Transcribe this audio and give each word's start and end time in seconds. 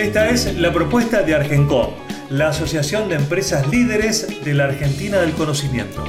Esta 0.00 0.30
es 0.30 0.58
la 0.58 0.72
propuesta 0.72 1.22
de 1.22 1.34
Argencom, 1.34 1.90
la 2.30 2.48
Asociación 2.48 3.10
de 3.10 3.16
Empresas 3.16 3.68
Líderes 3.68 4.42
de 4.42 4.54
la 4.54 4.64
Argentina 4.64 5.18
del 5.18 5.32
Conocimiento. 5.32 6.02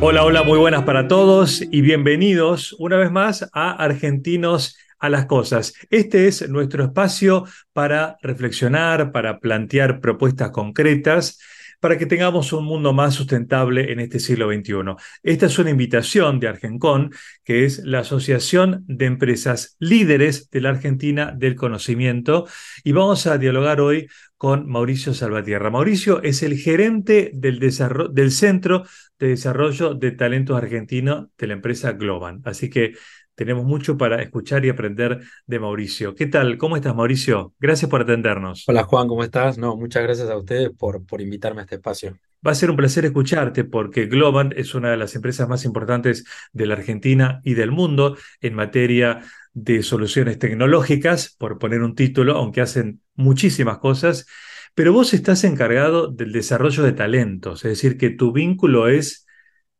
Hola, 0.00 0.24
hola, 0.24 0.42
muy 0.42 0.58
buenas 0.58 0.82
para 0.82 1.06
todos 1.06 1.62
y 1.62 1.82
bienvenidos 1.82 2.74
una 2.80 2.96
vez 2.96 3.12
más 3.12 3.48
a 3.52 3.70
Argentinos 3.70 4.76
a 4.98 5.08
las 5.08 5.26
Cosas. 5.26 5.74
Este 5.88 6.26
es 6.26 6.48
nuestro 6.48 6.82
espacio 6.82 7.44
para 7.72 8.16
reflexionar, 8.22 9.12
para 9.12 9.38
plantear 9.38 10.00
propuestas 10.00 10.50
concretas 10.50 11.38
para 11.80 11.98
que 11.98 12.06
tengamos 12.06 12.52
un 12.52 12.64
mundo 12.64 12.92
más 12.92 13.14
sustentable 13.14 13.92
en 13.92 14.00
este 14.00 14.18
siglo 14.18 14.52
XXI. 14.52 14.96
Esta 15.22 15.46
es 15.46 15.58
una 15.58 15.70
invitación 15.70 16.40
de 16.40 16.48
Argencon, 16.48 17.12
que 17.44 17.64
es 17.64 17.78
la 17.84 18.00
Asociación 18.00 18.84
de 18.86 19.06
Empresas 19.06 19.76
Líderes 19.78 20.50
de 20.50 20.60
la 20.60 20.70
Argentina 20.70 21.32
del 21.36 21.56
Conocimiento, 21.56 22.46
y 22.84 22.92
vamos 22.92 23.26
a 23.26 23.38
dialogar 23.38 23.80
hoy 23.80 24.08
con 24.36 24.68
Mauricio 24.68 25.14
Salvatierra. 25.14 25.70
Mauricio 25.70 26.22
es 26.22 26.42
el 26.42 26.58
gerente 26.58 27.30
del, 27.34 27.58
del 27.58 28.30
Centro 28.32 28.84
de 29.18 29.28
Desarrollo 29.28 29.94
de 29.94 30.10
Talentos 30.12 30.56
Argentino 30.56 31.30
de 31.38 31.46
la 31.46 31.54
empresa 31.54 31.92
Globan. 31.92 32.42
Así 32.44 32.68
que 32.68 32.94
tenemos 33.36 33.64
mucho 33.64 33.96
para 33.96 34.20
escuchar 34.20 34.64
y 34.64 34.70
aprender 34.70 35.20
de 35.46 35.58
Mauricio. 35.60 36.14
¿Qué 36.14 36.26
tal? 36.26 36.56
¿Cómo 36.58 36.74
estás, 36.74 36.96
Mauricio? 36.96 37.54
Gracias 37.60 37.88
por 37.88 38.00
atendernos. 38.00 38.64
Hola, 38.66 38.82
Juan, 38.82 39.06
¿cómo 39.06 39.22
estás? 39.22 39.58
No, 39.58 39.76
muchas 39.76 40.02
gracias 40.02 40.28
a 40.28 40.36
ustedes 40.36 40.70
por, 40.70 41.04
por 41.06 41.20
invitarme 41.20 41.60
a 41.60 41.64
este 41.64 41.76
espacio. 41.76 42.18
Va 42.44 42.52
a 42.52 42.54
ser 42.54 42.70
un 42.70 42.76
placer 42.76 43.04
escucharte 43.04 43.64
porque 43.64 44.06
Globan 44.06 44.52
es 44.56 44.74
una 44.74 44.90
de 44.90 44.96
las 44.96 45.14
empresas 45.14 45.48
más 45.48 45.64
importantes 45.64 46.24
de 46.52 46.66
la 46.66 46.74
Argentina 46.74 47.40
y 47.44 47.54
del 47.54 47.70
mundo 47.70 48.16
en 48.40 48.54
materia 48.54 49.20
de 49.52 49.82
soluciones 49.82 50.38
tecnológicas, 50.38 51.34
por 51.38 51.58
poner 51.58 51.82
un 51.82 51.94
título, 51.94 52.36
aunque 52.36 52.60
hacen 52.60 53.00
muchísimas 53.14 53.78
cosas, 53.78 54.26
pero 54.74 54.92
vos 54.92 55.14
estás 55.14 55.44
encargado 55.44 56.08
del 56.08 56.32
desarrollo 56.32 56.82
de 56.82 56.92
talentos, 56.92 57.64
es 57.64 57.70
decir, 57.70 57.96
que 57.96 58.10
tu 58.10 58.32
vínculo 58.32 58.88
es 58.88 59.26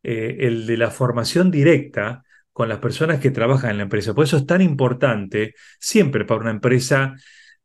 eh, 0.03 0.37
el 0.41 0.67
de 0.67 0.77
la 0.77 0.91
formación 0.91 1.51
directa 1.51 2.25
con 2.57 2.71
las 2.71 2.79
personas 2.79 3.21
que 3.21 3.31
trabajan 3.31 3.73
en 3.73 3.77
la 3.77 3.83
empresa. 3.83 4.15
Por 4.15 4.25
eso 4.25 4.39
es 4.39 4.47
tan 4.47 4.63
importante 4.63 5.55
siempre 5.79 6.25
para 6.25 6.41
una 6.41 6.51
empresa 6.53 7.15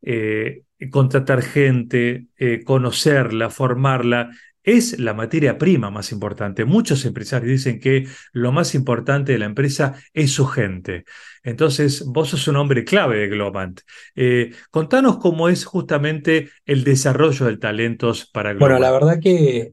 eh, 0.02 0.64
contratar 0.92 1.42
gente, 1.44 2.28
eh, 2.38 2.62
conocerla, 2.66 3.50
formarla. 3.50 4.32
Es 4.62 5.00
la 5.00 5.14
materia 5.14 5.58
prima 5.58 5.90
más 5.92 6.12
importante. 6.12 6.66
Muchos 6.66 7.06
empresarios 7.06 7.52
dicen 7.52 7.80
que 7.80 8.06
lo 8.34 8.52
más 8.52 8.76
importante 8.76 9.32
de 9.32 9.40
la 9.40 9.46
empresa 9.46 9.96
es 10.12 10.34
su 10.34 10.46
gente. 10.46 11.06
Entonces, 11.42 12.04
vos 12.06 12.28
sos 12.28 12.50
un 12.50 12.58
hombre 12.58 12.84
clave 12.84 13.20
de 13.20 13.30
Globant. 13.30 13.80
Eh, 14.14 14.52
contanos 14.72 15.20
cómo 15.20 15.48
es 15.48 15.64
justamente 15.64 16.50
el 16.66 16.84
desarrollo 16.84 17.46
del 17.46 17.60
talentos 17.60 18.30
para 18.30 18.52
Globant. 18.52 18.72
Bueno, 18.72 18.80
la 18.80 18.92
verdad 18.92 19.22
que, 19.22 19.72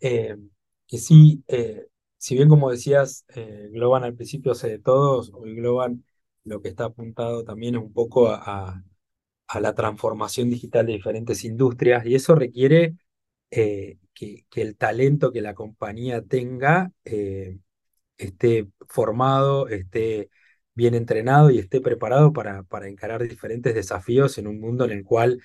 que 0.87 0.99
sí, 0.99 1.43
si 2.19 2.35
bien 2.35 2.49
como 2.49 2.71
decías, 2.71 3.25
eh, 3.35 3.69
Globan 3.73 4.05
al 4.05 4.15
principio 4.15 4.53
hace 4.53 4.69
de 4.69 4.79
todos, 4.79 5.33
hoy 5.35 5.55
Globan 5.57 6.05
lo 6.45 6.61
que 6.63 6.69
está 6.69 6.87
apuntado 6.87 7.45
también 7.45 7.77
es 7.77 7.83
un 7.83 7.93
poco 7.93 8.29
a, 8.29 8.83
la 9.61 9.75
transformación 9.75 10.51
digital 10.51 10.87
de 10.87 10.95
diferentes 10.95 11.45
industrias 11.45 12.05
y 12.07 12.15
eso 12.15 12.35
requiere 12.35 12.97
eh, 13.51 13.99
que, 14.15 14.45
el 14.57 14.77
talento 14.77 15.33
que 15.33 15.41
la 15.43 15.55
compañía 15.55 16.23
tenga 16.23 16.93
eh, 17.05 17.59
esté 18.19 18.69
formado, 18.89 19.69
esté 19.69 20.31
bien 20.75 20.95
entrenado 20.95 21.51
y 21.51 21.59
esté 21.59 21.81
preparado 21.81 22.33
para, 22.33 22.63
para 22.65 22.89
encarar 22.89 23.23
diferentes 23.23 23.75
desafíos 23.75 24.39
en 24.39 24.47
un 24.49 24.61
mundo 24.61 24.85
en 24.85 24.93
el 24.93 25.05
cual, 25.05 25.43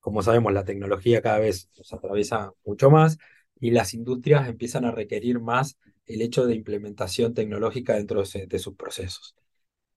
como 0.00 0.22
sabemos, 0.22 0.52
la 0.52 0.64
tecnología 0.64 1.22
cada 1.22 1.38
vez 1.40 1.70
nos 1.78 1.92
atraviesa 1.92 2.52
mucho 2.64 2.90
más 2.90 3.18
y 3.60 3.70
las 3.72 3.94
industrias 3.94 4.48
empiezan 4.48 4.84
a 4.84 4.92
requerir 4.92 5.40
más 5.40 5.78
el 6.06 6.22
hecho 6.22 6.46
de 6.46 6.54
implementación 6.54 7.34
tecnológica 7.34 7.94
dentro 7.94 8.22
de, 8.22 8.58
sus 8.58 8.74
procesos. 8.76 9.34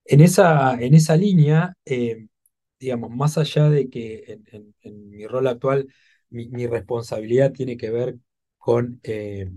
En 0.06 0.22
esa, 0.22 0.80
en 0.82 0.94
esa 0.94 1.18
línea, 1.18 1.76
eh, 1.86 2.28
digamos, 2.80 3.12
más 3.12 3.38
allá 3.38 3.70
de 3.70 3.90
que 3.90 4.40
en, 4.82 5.10
mi 5.10 5.28
rol 5.28 5.48
actual 5.48 5.88
mi, 6.30 6.68
responsabilidad 6.68 7.52
tiene 7.52 7.78
que 7.78 7.90
ver 7.90 8.18
con 8.58 9.00
eh, 9.04 9.50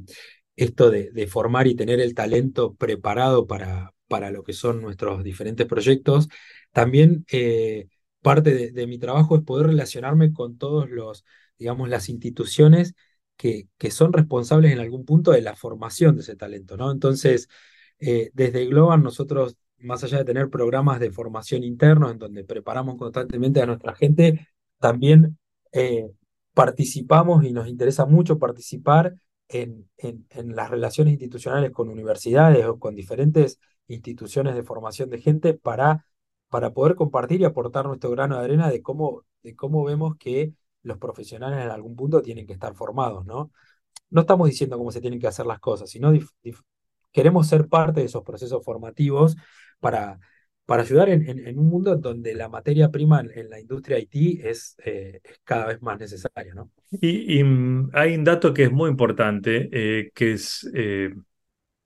esto 0.57 0.91
de, 0.91 1.27
formar 1.27 1.67
y 1.67 1.77
tener 1.77 2.01
el 2.01 2.15
talento 2.15 2.75
preparado 2.75 3.47
para, 3.47 3.95
para 4.09 4.31
lo 4.31 4.43
que 4.43 4.53
son 4.53 4.83
nuestros 4.83 5.23
diferentes 5.25 5.67
proyectos, 5.67 6.29
también 6.73 7.25
eh, 7.33 7.89
parte 8.23 8.55
de, 8.55 8.73
de, 8.73 8.87
mi 8.87 8.99
trabajo 8.99 9.37
es 9.37 9.43
poder 9.43 9.69
relacionarme 9.69 10.33
con 10.33 10.59
todos 10.59 10.89
los, 10.91 11.25
digamos, 11.59 11.89
las 11.89 12.09
instituciones 12.09 12.95
que, 13.41 13.91
son 13.91 14.13
responsables 14.13 14.73
en 14.73 14.81
algún 14.81 15.05
punto 15.07 15.31
de 15.33 15.41
la 15.41 15.57
formación 15.57 16.17
de 16.17 16.23
ese 16.23 16.37
talento, 16.37 16.77
¿no? 16.77 16.91
Entonces, 16.93 17.49
eh, 17.99 18.31
desde 18.35 18.67
Globan 18.67 19.03
nosotros, 19.03 19.57
más 19.79 20.05
allá 20.05 20.19
de 20.19 20.25
tener 20.27 20.51
programas 20.51 21.01
de 21.01 21.11
formación 21.11 21.65
internos 21.65 22.13
en 22.13 22.19
donde 22.19 22.45
preparamos 22.45 22.99
constantemente 22.99 23.63
a 23.63 23.67
nuestra 23.67 23.95
gente, 23.95 24.47
también 24.79 25.39
eh, 25.73 26.11
participamos 26.53 27.45
y 27.45 27.53
nos 27.53 27.67
interesa 27.67 28.05
mucho 28.05 28.39
participar 28.39 29.15
en, 29.49 29.89
en, 29.97 30.27
en, 30.31 30.55
las 30.55 30.71
relaciones 30.71 31.13
institucionales 31.13 31.71
con 31.71 31.89
universidades 31.89 32.67
o 32.67 32.79
con 32.79 32.95
diferentes 32.95 33.59
instituciones 33.89 34.55
de 34.55 34.65
formación 34.65 35.09
de 35.09 35.19
gente 35.21 35.55
para, 35.55 36.07
para 36.51 36.73
poder 36.75 36.95
compartir 36.95 37.41
y 37.41 37.45
aportar 37.45 37.87
nuestro 37.87 38.11
grano 38.11 38.39
de 38.39 38.45
arena 38.45 38.69
de 38.71 38.83
cómo, 38.83 39.25
de 39.43 39.57
cómo 39.57 39.83
vemos 39.85 40.17
que 40.19 40.53
los 40.83 40.99
profesionales 40.99 41.65
en 41.65 41.71
algún 41.71 41.97
punto 41.97 42.23
tienen 42.23 42.47
que 42.47 42.53
estar 42.53 42.75
formados, 42.75 43.27
¿no? 43.27 43.51
No 44.11 44.23
estamos 44.23 44.49
diciendo 44.49 44.77
cómo 44.79 44.91
se 44.91 45.01
tienen 45.01 45.21
que 45.21 45.27
hacer 45.27 45.47
las 45.47 45.61
cosas, 45.61 45.91
sino 45.91 46.13
queremos 47.13 47.49
ser 47.49 47.69
parte 47.69 48.01
de 48.01 48.07
esos 48.07 48.23
procesos 48.23 48.65
formativos 48.65 49.37
para, 49.79 50.19
para 50.71 50.83
ayudar 50.83 51.09
en, 51.09 51.59
un 51.59 51.69
mundo 51.69 51.97
donde 51.97 52.35
la 52.35 52.49
materia 52.49 52.91
prima 52.91 53.21
en, 53.21 53.51
la 53.51 53.61
industria 53.61 53.99
IT 53.99 54.45
es, 54.45 54.77
eh, 54.85 55.21
es, 55.23 55.41
cada 55.45 55.67
vez 55.67 55.83
más 55.83 55.99
necesaria, 55.99 56.55
¿no? 56.55 56.71
Y, 56.93 57.43
mm, 57.43 57.91
hay 57.93 58.15
un 58.15 58.25
dato 58.25 58.55
que 58.55 58.65
es 58.65 58.73
muy 58.73 58.91
importante, 58.91 59.69
eh, 59.73 60.11
que 60.15 60.33
es 60.33 60.71
eh, 60.75 61.13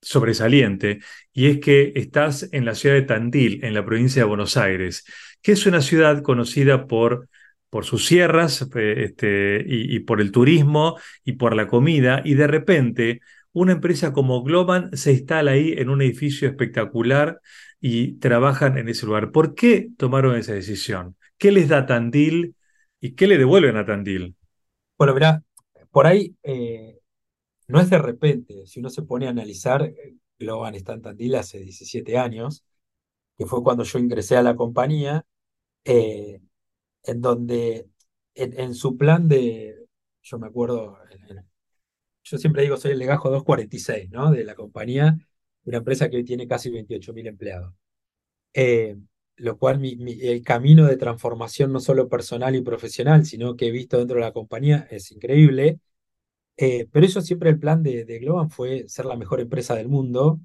sobresaliente, 0.01 1.01
y 1.33 1.47
es 1.47 1.61
que 1.61 1.93
estás 1.97 2.49
en 2.53 2.65
la 2.65 2.75
ciudad 2.75 2.95
de 2.95 3.03
Tandil, 3.03 3.65
en 3.65 3.75
la 3.75 3.85
provincia 3.85 4.23
de 4.23 4.29
Buenos 4.29 4.57
Aires, 4.57 5.05
que 5.41 5.53
es 5.53 5.67
una 5.67 5.81
ciudad 5.81 6.23
conocida 6.23 6.87
por 6.87 7.29
por 7.75 7.85
sus 7.85 8.07
sierras 8.07 8.63
eh, 8.77 8.95
este, 8.99 9.65
y, 9.67 9.99
por 9.99 10.21
el 10.21 10.31
turismo 10.31 10.97
y 11.25 11.33
por 11.33 11.57
la 11.57 11.67
comida, 11.67 12.23
y 12.25 12.35
de 12.35 12.47
repente 12.47 13.21
una 13.53 13.73
empresa 13.73 14.13
como 14.13 14.45
Globan 14.45 14.97
se 14.97 15.11
instala 15.11 15.51
ahí 15.51 15.73
en 15.73 15.89
un 15.91 16.01
edificio 16.01 16.47
espectacular 16.47 17.41
y 17.81 18.13
trabajan 18.21 18.79
en 18.79 18.89
ese 18.89 19.07
lugar. 19.07 19.33
¿Por 19.33 19.57
qué 19.57 19.89
tomaron 19.97 20.37
esa 20.37 20.53
decisión? 20.53 21.17
¿Qué 21.37 21.51
les 21.51 21.69
da 21.69 21.85
Tandil 21.85 22.55
y 23.01 23.17
qué 23.17 23.27
le 23.27 23.39
devuelven 23.39 23.77
a 23.77 23.85
Tandil? 23.85 24.37
Bueno, 24.97 25.13
mira, 25.13 25.43
por 25.91 26.07
ahí 26.07 26.33
eh, 26.45 27.01
no 27.67 27.81
es 27.81 27.91
de 27.91 27.99
repente, 27.99 28.67
si 28.67 28.79
uno 28.79 28.89
se 28.89 29.03
pone 29.03 29.27
a 29.27 29.31
analizar, 29.31 29.83
eh, 29.83 30.15
Globan 30.39 30.77
está 30.77 30.93
en 30.93 31.03
Tandil 31.03 31.35
hace 31.35 31.59
17 31.59 32.19
años, 32.19 32.65
que 33.37 33.47
fue 33.47 33.65
cuando 33.65 33.83
yo 33.83 33.99
ingresé 33.99 34.37
a 34.37 34.43
la 34.43 34.55
compañía, 34.55 35.27
en 37.05 37.21
donde 37.21 37.89
en, 38.35 38.75
su 38.75 38.97
plan 38.97 39.29
de, 39.29 39.87
yo 40.23 40.39
me 40.39 40.47
acuerdo, 40.49 40.99
yo 42.25 42.39
siempre 42.39 42.63
digo, 42.63 42.77
soy 42.77 42.93
el 42.93 42.99
legajo 42.99 43.31
246, 43.31 44.11
¿no? 44.11 44.31
De 44.31 44.45
la 44.45 44.55
compañía, 44.55 45.17
una 45.65 45.79
empresa 45.79 46.09
que 46.11 46.17
hoy 46.17 46.25
tiene 46.25 46.49
casi 46.49 46.71
28.000 46.71 47.27
empleados. 47.29 47.75
Eh, 48.55 48.97
lo 49.37 49.59
cual 49.59 49.81
mi, 49.81 49.97
el 50.23 50.43
camino 50.43 50.87
de 50.87 50.97
transformación 50.97 51.73
no 51.73 51.81
solo 51.81 52.09
personal 52.09 52.55
y 52.57 52.63
profesional, 52.63 53.27
sino 53.27 53.57
que 53.57 53.67
he 53.69 53.71
visto 53.71 53.99
dentro 53.99 54.17
de 54.17 54.23
la 54.23 54.33
compañía 54.33 54.87
es 54.91 55.11
increíble. 55.13 55.81
Eh, 56.57 56.89
pero 56.93 57.07
eso 57.07 57.21
siempre 57.21 57.51
el 57.51 57.59
plan 57.59 57.83
de, 57.83 58.05
de 58.05 58.19
Globan 58.21 58.51
fue 58.51 58.89
ser 58.89 59.07
la 59.07 59.17
mejor 59.17 59.41
empresa 59.41 59.75
del 59.75 59.89
mundo 59.89 60.41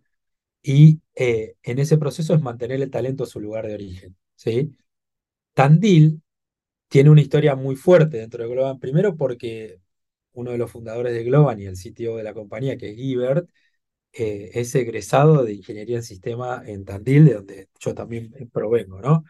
y 0.61 1.01
eh, 1.15 1.55
en 1.63 1.79
ese 1.79 1.97
proceso 1.97 2.33
es 2.35 2.41
mantener 2.41 2.81
el 2.81 2.91
talento 2.91 3.23
en 3.25 3.29
su 3.29 3.39
lugar 3.39 3.67
de 3.67 3.75
origen. 3.75 4.17
¿sí? 4.35 4.75
Tandil 5.53 6.21
tiene 6.89 7.09
una 7.11 7.21
historia 7.21 7.55
muy 7.55 7.75
fuerte 7.75 8.17
dentro 8.17 8.43
de 8.43 8.49
Globan, 8.49 8.79
primero 8.79 9.15
porque 9.17 9.79
uno 10.33 10.51
de 10.51 10.57
los 10.57 10.71
fundadores 10.71 11.13
de 11.13 11.23
Globan 11.23 11.59
y 11.59 11.65
el 11.67 11.77
CTO 11.77 12.17
de 12.17 12.23
la 12.23 12.33
compañía, 12.33 12.77
que 12.77 12.91
es 12.91 12.97
Guibert, 12.97 13.49
eh, 14.13 14.51
es 14.55 14.73
egresado 14.75 15.43
de 15.45 15.53
Ingeniería 15.53 15.97
en 15.97 16.03
Sistema 16.03 16.63
en 16.65 16.85
Tandil, 16.85 17.25
de 17.25 17.33
donde 17.35 17.69
yo 17.79 17.93
también 17.95 18.31
provengo, 18.51 19.01
¿no? 19.01 19.23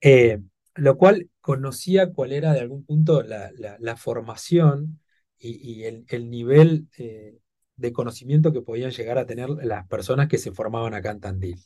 Eh, 0.00 0.40
lo 0.76 0.96
cual 0.98 1.30
conocía 1.40 2.12
cuál 2.12 2.32
era 2.32 2.52
de 2.52 2.60
algún 2.60 2.84
punto 2.84 3.22
la, 3.22 3.50
la, 3.78 3.96
formación 3.96 5.00
y, 5.38 5.84
el, 5.84 6.04
el, 6.08 6.30
nivel 6.30 6.88
eh, 6.98 7.38
de 7.76 7.92
conocimiento 7.92 8.52
que 8.52 8.62
podían 8.62 8.90
llegar 8.90 9.18
a 9.18 9.26
tener 9.26 9.50
las 9.50 9.86
personas 9.88 10.28
que 10.28 10.38
se 10.38 10.52
formaban 10.52 10.94
acá 10.94 11.10
en 11.12 11.20
Tandil. 11.20 11.60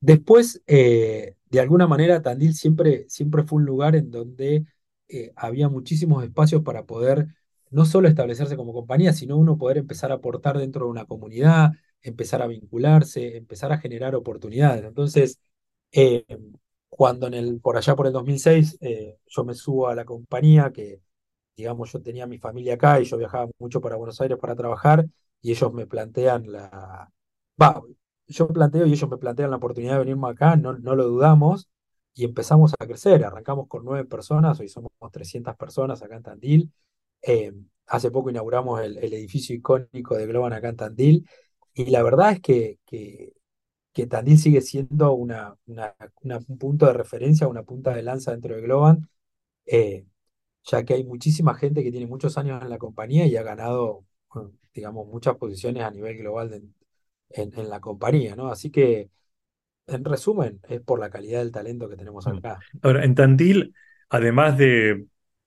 Después, 0.00 0.62
eh, 0.66 1.36
de 1.50 1.60
alguna 1.60 1.86
manera, 1.86 2.22
Tandil 2.22 2.54
siempre, 2.54 3.06
siempre 3.08 3.44
fue 3.44 3.58
un 3.58 3.64
lugar 3.66 3.96
en 3.96 4.10
donde 4.10 4.66
eh, 5.08 5.32
había 5.36 5.68
muchísimos 5.68 6.22
espacios 6.24 6.62
para 6.62 6.84
poder 6.86 7.28
no 7.70 7.84
solo 7.84 8.08
establecerse 8.08 8.56
como 8.56 8.72
compañía, 8.72 9.12
sino 9.12 9.36
uno 9.36 9.58
poder 9.58 9.78
empezar 9.78 10.12
a 10.12 10.16
aportar 10.16 10.58
dentro 10.58 10.84
de 10.84 10.90
una 10.90 11.06
comunidad, 11.06 11.72
empezar 12.02 12.42
a 12.42 12.46
vincularse, 12.46 13.36
empezar 13.36 13.72
a 13.72 13.78
generar 13.78 14.14
oportunidades. 14.14 14.84
Entonces, 14.84 15.38
eh, 15.92 16.24
cuando 16.88 17.26
en 17.26 17.34
el, 17.34 17.60
por 17.60 17.76
allá 17.76 17.96
por 17.96 18.06
el 18.06 18.12
2006 18.12 18.78
yo 19.26 19.44
me 19.44 19.54
subo 19.54 19.88
a 19.88 19.94
la 19.94 20.04
compañía, 20.04 20.72
que 20.72 21.00
digamos 21.56 21.92
yo 21.92 22.02
tenía 22.02 22.26
mi 22.26 22.38
familia 22.38 22.74
acá 22.74 23.00
y 23.00 23.04
yo 23.04 23.16
viajaba 23.18 23.48
mucho 23.58 23.80
para 23.80 23.96
Buenos 23.96 24.20
Aires 24.20 24.38
para 24.38 24.56
trabajar, 24.56 25.06
y 25.42 25.52
ellos 25.52 25.72
me 25.72 25.86
plantean 25.86 26.50
la... 26.52 27.10
yo 28.28 28.48
planteo 28.48 28.86
y 28.86 28.92
ellos 28.92 29.10
me 29.10 29.18
plantean 29.18 29.50
la 29.50 29.56
oportunidad 29.56 29.94
de 29.94 29.98
venirme 30.00 30.28
acá, 30.28 30.56
no, 30.56 30.74
no 30.78 30.94
lo 30.96 31.04
dudamos, 31.08 31.68
y 32.14 32.24
empezamos 32.24 32.74
a 32.78 32.86
crecer. 32.86 33.24
Arrancamos 33.24 33.68
con 33.68 33.84
nueve 33.84 34.04
personas, 34.06 34.58
hoy 34.60 34.68
somos 34.68 34.90
300 35.12 35.56
personas 35.56 36.02
acá 36.02 36.16
en 36.16 36.22
Tandil. 36.22 36.72
Eh, 37.22 37.52
hace 37.86 38.10
poco 38.10 38.30
inauguramos 38.30 38.80
el, 38.82 38.98
edificio 38.98 39.54
icónico 39.54 40.16
de 40.16 40.26
Globan 40.26 40.52
acá 40.52 40.68
en 40.70 40.76
Tandil, 40.76 41.28
y 41.74 41.86
la 41.86 42.02
verdad 42.02 42.32
es 42.32 42.40
que, 42.40 42.78
que, 42.86 44.06
Tandil 44.08 44.38
sigue 44.38 44.60
siendo 44.60 45.12
una, 45.14 45.56
un 45.66 46.58
punto 46.58 46.86
de 46.86 46.92
referencia, 46.92 47.48
una 47.48 47.62
punta 47.64 47.94
de 47.94 48.02
lanza 48.02 48.32
dentro 48.32 48.54
de 48.56 48.62
Globan, 48.62 49.08
eh, 49.66 50.06
ya 50.64 50.84
que 50.84 50.94
hay 50.94 51.04
muchísima 51.04 51.54
gente 51.54 51.82
que 51.84 51.90
tiene 51.90 52.06
muchos 52.06 52.38
años 52.38 52.62
en 52.62 52.70
la 52.70 52.78
compañía 52.78 53.26
y 53.26 53.36
ha 53.36 53.42
ganado, 53.42 54.04
digamos, 54.74 55.06
muchas 55.08 55.36
posiciones 55.36 55.84
a 55.84 55.90
nivel 55.90 56.18
global 56.18 56.50
de, 56.50 56.62
en, 57.30 57.68
la 57.68 57.80
compañía, 57.80 58.36
¿no? 58.36 58.48
Así 58.48 58.70
que, 58.70 59.10
en 59.86 60.04
resumen, 60.04 60.60
es 60.68 60.80
por 60.80 60.98
la 60.98 61.10
calidad 61.10 61.40
del 61.40 61.52
talento 61.52 61.88
que 61.88 61.96
tenemos 61.96 62.26
mm. 62.26 62.36
acá. 62.36 62.58
Ahora, 62.82 63.04
en 63.04 63.14
Tandil, 63.14 63.74
además 64.08 64.58
de, 64.58 65.06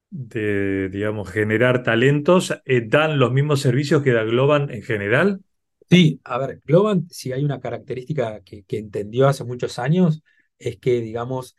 digamos, 0.09 1.29
generar 1.29 1.83
talentos, 1.83 2.59
eh, 2.65 2.81
¿dan 2.87 3.19
los 3.19 3.31
mismos 3.31 3.61
servicios 3.61 4.03
que 4.03 4.11
da 4.11 4.23
Globan 4.23 4.69
en 4.71 4.81
general? 4.81 5.41
Sí, 5.89 6.21
a 6.23 6.37
ver, 6.37 6.61
Globan, 6.65 7.07
si 7.09 7.31
hay 7.31 7.43
una 7.43 7.59
característica 7.59 8.41
que, 8.41 8.63
entendió 8.69 9.27
hace 9.27 9.43
muchos 9.43 9.79
años, 9.79 10.21
es 10.59 10.77
que, 10.77 11.01
digamos, 11.01 11.55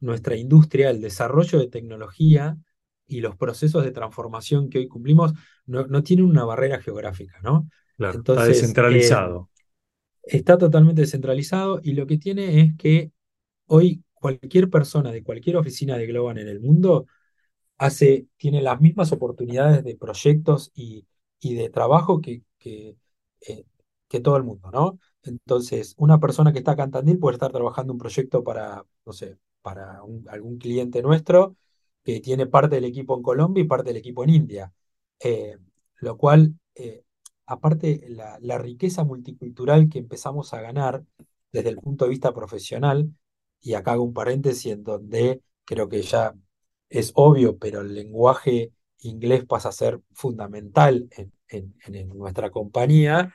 nuestra 0.00 0.36
industria, 0.36 0.90
el 0.90 1.00
desarrollo 1.00 1.58
de 1.58 1.68
tecnología 1.68 2.56
y 3.06 3.20
los 3.20 3.36
procesos 3.36 3.84
de 3.84 3.92
transformación 3.92 4.68
que 4.68 4.78
hoy 4.78 4.88
cumplimos 4.88 5.32
no, 5.64 5.86
no 5.86 6.02
tienen 6.02 6.26
una 6.26 6.44
barrera 6.44 6.80
geográfica, 6.80 7.38
¿no? 7.42 7.68
Claro, 7.96 8.18
está 8.18 8.44
descentralizado. 8.44 9.50
Está 10.22 10.56
totalmente 10.58 11.02
descentralizado 11.02 11.80
y 11.82 11.92
lo 11.94 12.06
que 12.06 12.18
tiene 12.18 12.60
es 12.60 12.76
que 12.76 13.12
hoy 13.66 14.04
cualquier 14.14 14.70
persona 14.70 15.12
de 15.12 15.22
cualquier 15.24 15.56
oficina 15.56 15.96
de 15.98 16.06
Globan 16.06 16.38
en 16.38 16.48
el 16.48 16.60
mundo 16.60 17.06
hace, 17.78 18.28
tiene 18.36 18.62
las 18.62 18.80
mismas 18.80 19.12
oportunidades 19.12 19.84
de 19.84 19.96
proyectos 19.96 20.70
y, 20.74 21.06
y 21.40 21.54
de 21.54 21.70
trabajo 21.70 22.20
que, 22.20 22.42
que, 22.58 22.96
eh, 23.48 23.66
todo 24.22 24.36
el 24.36 24.44
mundo, 24.44 24.70
¿no? 24.70 24.98
Entonces, 25.22 25.94
una 25.98 26.20
persona 26.20 26.52
que 26.52 26.58
está 26.58 26.72
acá 26.72 26.88
en 26.92 27.18
puede 27.20 27.34
estar 27.36 27.50
trabajando 27.52 27.92
un 27.92 27.98
proyecto 27.98 28.44
para, 28.44 28.84
no 29.06 29.12
sé, 29.12 29.38
para 29.62 30.00
algún 30.28 30.58
cliente 30.58 31.02
nuestro 31.02 31.56
que 32.04 32.20
tiene 32.20 32.46
parte 32.46 32.76
del 32.76 32.84
equipo 32.84 33.16
en 33.16 33.22
Colombia 33.22 33.62
y 33.62 33.66
parte 33.66 33.90
del 33.90 33.98
equipo 33.98 34.24
en 34.24 34.30
India, 34.30 34.72
eh, 35.20 35.56
lo 36.00 36.16
cual 36.16 36.54
eh, 36.74 37.04
aparte 37.46 38.06
la, 38.08 38.58
riqueza 38.58 39.04
multicultural 39.04 39.88
que 39.88 39.98
empezamos 39.98 40.54
a 40.54 40.60
ganar 40.60 41.04
desde 41.52 41.70
el 41.70 41.76
punto 41.76 42.04
de 42.04 42.10
vista 42.10 42.32
profesional, 42.34 43.12
y 43.60 43.74
acá 43.74 43.92
hago 43.92 44.04
un 44.04 44.14
paréntesis 44.14 44.72
en 44.72 44.84
donde 44.84 45.42
creo 45.64 45.88
que 45.88 46.02
ya 46.02 46.34
es 46.88 47.12
obvio, 47.14 47.58
pero 47.58 47.80
el 47.82 47.94
lenguaje 47.94 48.72
inglés 49.00 49.44
pasa 49.46 49.70
a 49.70 49.72
ser 49.72 50.00
fundamental 50.12 51.08
en, 51.48 52.08
nuestra 52.08 52.50
compañía, 52.50 53.34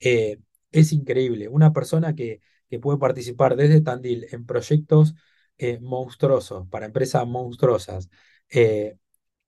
eh, 0.00 0.38
es 0.72 0.92
increíble. 0.92 1.48
Una 1.48 1.72
persona 1.72 2.14
que, 2.14 2.40
que, 2.70 2.78
puede 2.78 2.98
participar 2.98 3.56
desde 3.56 3.80
Tandil 3.80 4.26
en 4.30 4.46
proyectos 4.46 5.14
eh, 5.58 5.78
monstruosos, 5.80 6.68
para 6.68 6.86
empresas 6.86 7.26
monstruosas 7.26 8.10
eh, 8.50 8.98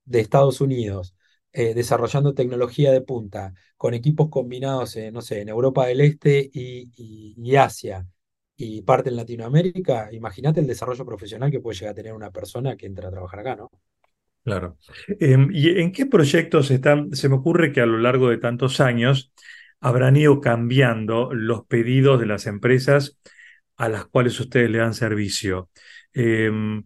de 0.05 0.21
Estados 0.21 0.61
Unidos, 0.61 1.15
eh, 1.59 1.75
desarrollando 1.75 2.35
tecnología 2.35 2.93
de 2.93 3.01
punta, 3.01 3.53
con 3.77 3.93
equipos 3.93 4.29
combinados, 4.31 4.97
no 5.13 5.21
sé, 5.21 5.41
en 5.41 5.49
Europa 5.49 5.87
del 5.87 6.03
Este 6.03 6.49
y, 6.53 7.57
Asia 7.57 8.07
y 8.57 8.83
parte 8.83 9.09
en 9.09 9.17
Latinoamérica, 9.17 10.09
imagínate 10.13 10.61
el 10.61 10.69
desarrollo 10.69 11.05
profesional 11.05 11.51
que 11.51 11.59
puede 11.59 11.77
llegar 11.77 11.91
a 11.91 11.97
tener 11.97 12.13
una 12.13 12.31
persona 12.31 12.77
que 12.77 12.87
entra 12.87 13.09
a 13.09 13.11
trabajar 13.11 13.41
acá, 13.41 13.57
¿no? 13.57 13.73
Claro. 14.45 14.77
Em, 15.19 15.49
¿Y 15.53 15.81
en 15.81 15.91
qué 15.91 16.07
proyectos 16.07 16.71
están? 16.71 17.13
Se 17.17 17.29
me 17.29 17.35
ocurre 17.35 17.73
que 17.73 17.81
a 17.81 17.87
lo 17.87 17.99
largo 17.99 18.31
de 18.31 18.39
tantos 18.39 18.81
años 18.81 19.33
habrán 19.81 20.17
ido 20.17 20.41
cambiando 20.41 21.35
los 21.35 21.67
pedidos 21.67 22.21
de 22.21 22.27
las 22.27 22.47
empresas 22.47 23.19
a 23.77 23.89
las 23.89 24.07
cuales 24.07 24.39
ustedes 24.39 24.71
le 24.71 24.79
dan 24.79 24.95
servicio. 24.95 25.71
Em, 26.13 26.85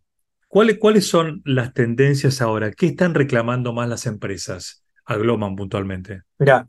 ¿Cuáles, 0.53 1.07
son 1.09 1.41
las 1.47 1.73
tendencias 1.73 2.43
ahora? 2.43 2.73
¿Qué 2.73 2.85
están 2.85 3.15
reclamando 3.15 3.73
más 3.73 3.89
las 3.89 4.05
empresas 4.05 4.85
a 5.07 5.17
Gloman 5.17 5.57
puntualmente? 5.57 6.25
Mira, 6.39 6.69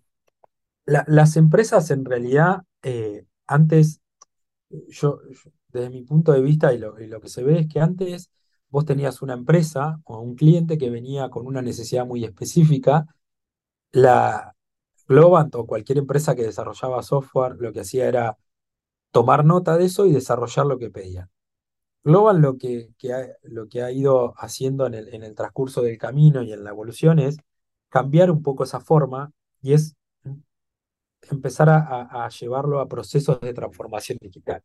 las 0.85 1.35
empresas 1.35 1.91
en 1.91 2.06
realidad, 2.06 2.62
eh, 2.81 3.25
antes, 3.45 3.99
yo, 4.87 5.19
desde 5.68 5.90
mi 5.90 6.04
punto 6.04 6.31
de 6.31 6.40
vista 6.40 6.73
y 6.73 6.78
lo, 6.78 6.95
que 6.95 7.28
se 7.28 7.44
ve 7.44 7.59
es 7.59 7.68
que 7.68 7.81
antes 7.81 8.31
vos 8.69 8.85
tenías 8.85 9.21
una 9.21 9.33
empresa 9.33 9.99
o 10.06 10.21
un 10.21 10.35
cliente 10.35 10.78
que 10.78 10.90
venía 10.90 11.28
con 11.28 11.45
una 11.45 11.61
necesidad 11.61 12.06
muy 12.06 12.23
específica, 12.23 13.06
la 13.92 14.56
Globant 15.09 15.54
o 15.56 15.66
cualquier 15.66 15.97
empresa 15.97 16.35
que 16.35 16.44
desarrollaba 16.44 17.04
software 17.04 17.57
lo 17.59 17.73
que 17.73 17.81
hacía 17.81 18.07
era 18.07 18.37
tomar 19.11 19.44
nota 19.44 19.78
de 19.78 19.83
eso 19.83 20.06
y 20.06 20.13
desarrollar 20.13 20.68
lo 20.68 20.80
que 20.80 20.90
pedía. 20.90 21.30
Global 22.04 22.42
lo 22.42 22.57
que, 22.57 22.90
ha, 23.14 23.28
lo 23.44 23.68
que 23.69 23.81
ha 23.81 23.92
ido 23.92 24.33
haciendo 24.38 24.86
en 24.86 24.94
el, 24.94 25.14
en 25.14 25.24
el 25.24 25.36
transcurso 25.36 25.81
del 25.81 25.98
camino 25.98 26.42
y 26.42 26.52
en 26.52 26.64
la 26.64 26.72
evolución 26.72 27.19
es 27.19 27.38
cambiar 27.90 28.31
un 28.31 28.44
poco 28.44 28.64
esa 28.64 28.80
forma 28.80 29.31
y 29.62 29.74
es 29.74 29.95
empezar 31.30 31.69
a, 31.69 32.30
llevarlo 32.30 32.80
a 32.80 32.88
procesos 32.88 33.40
de 33.42 33.54
transformación 33.54 34.18
digital. 34.22 34.62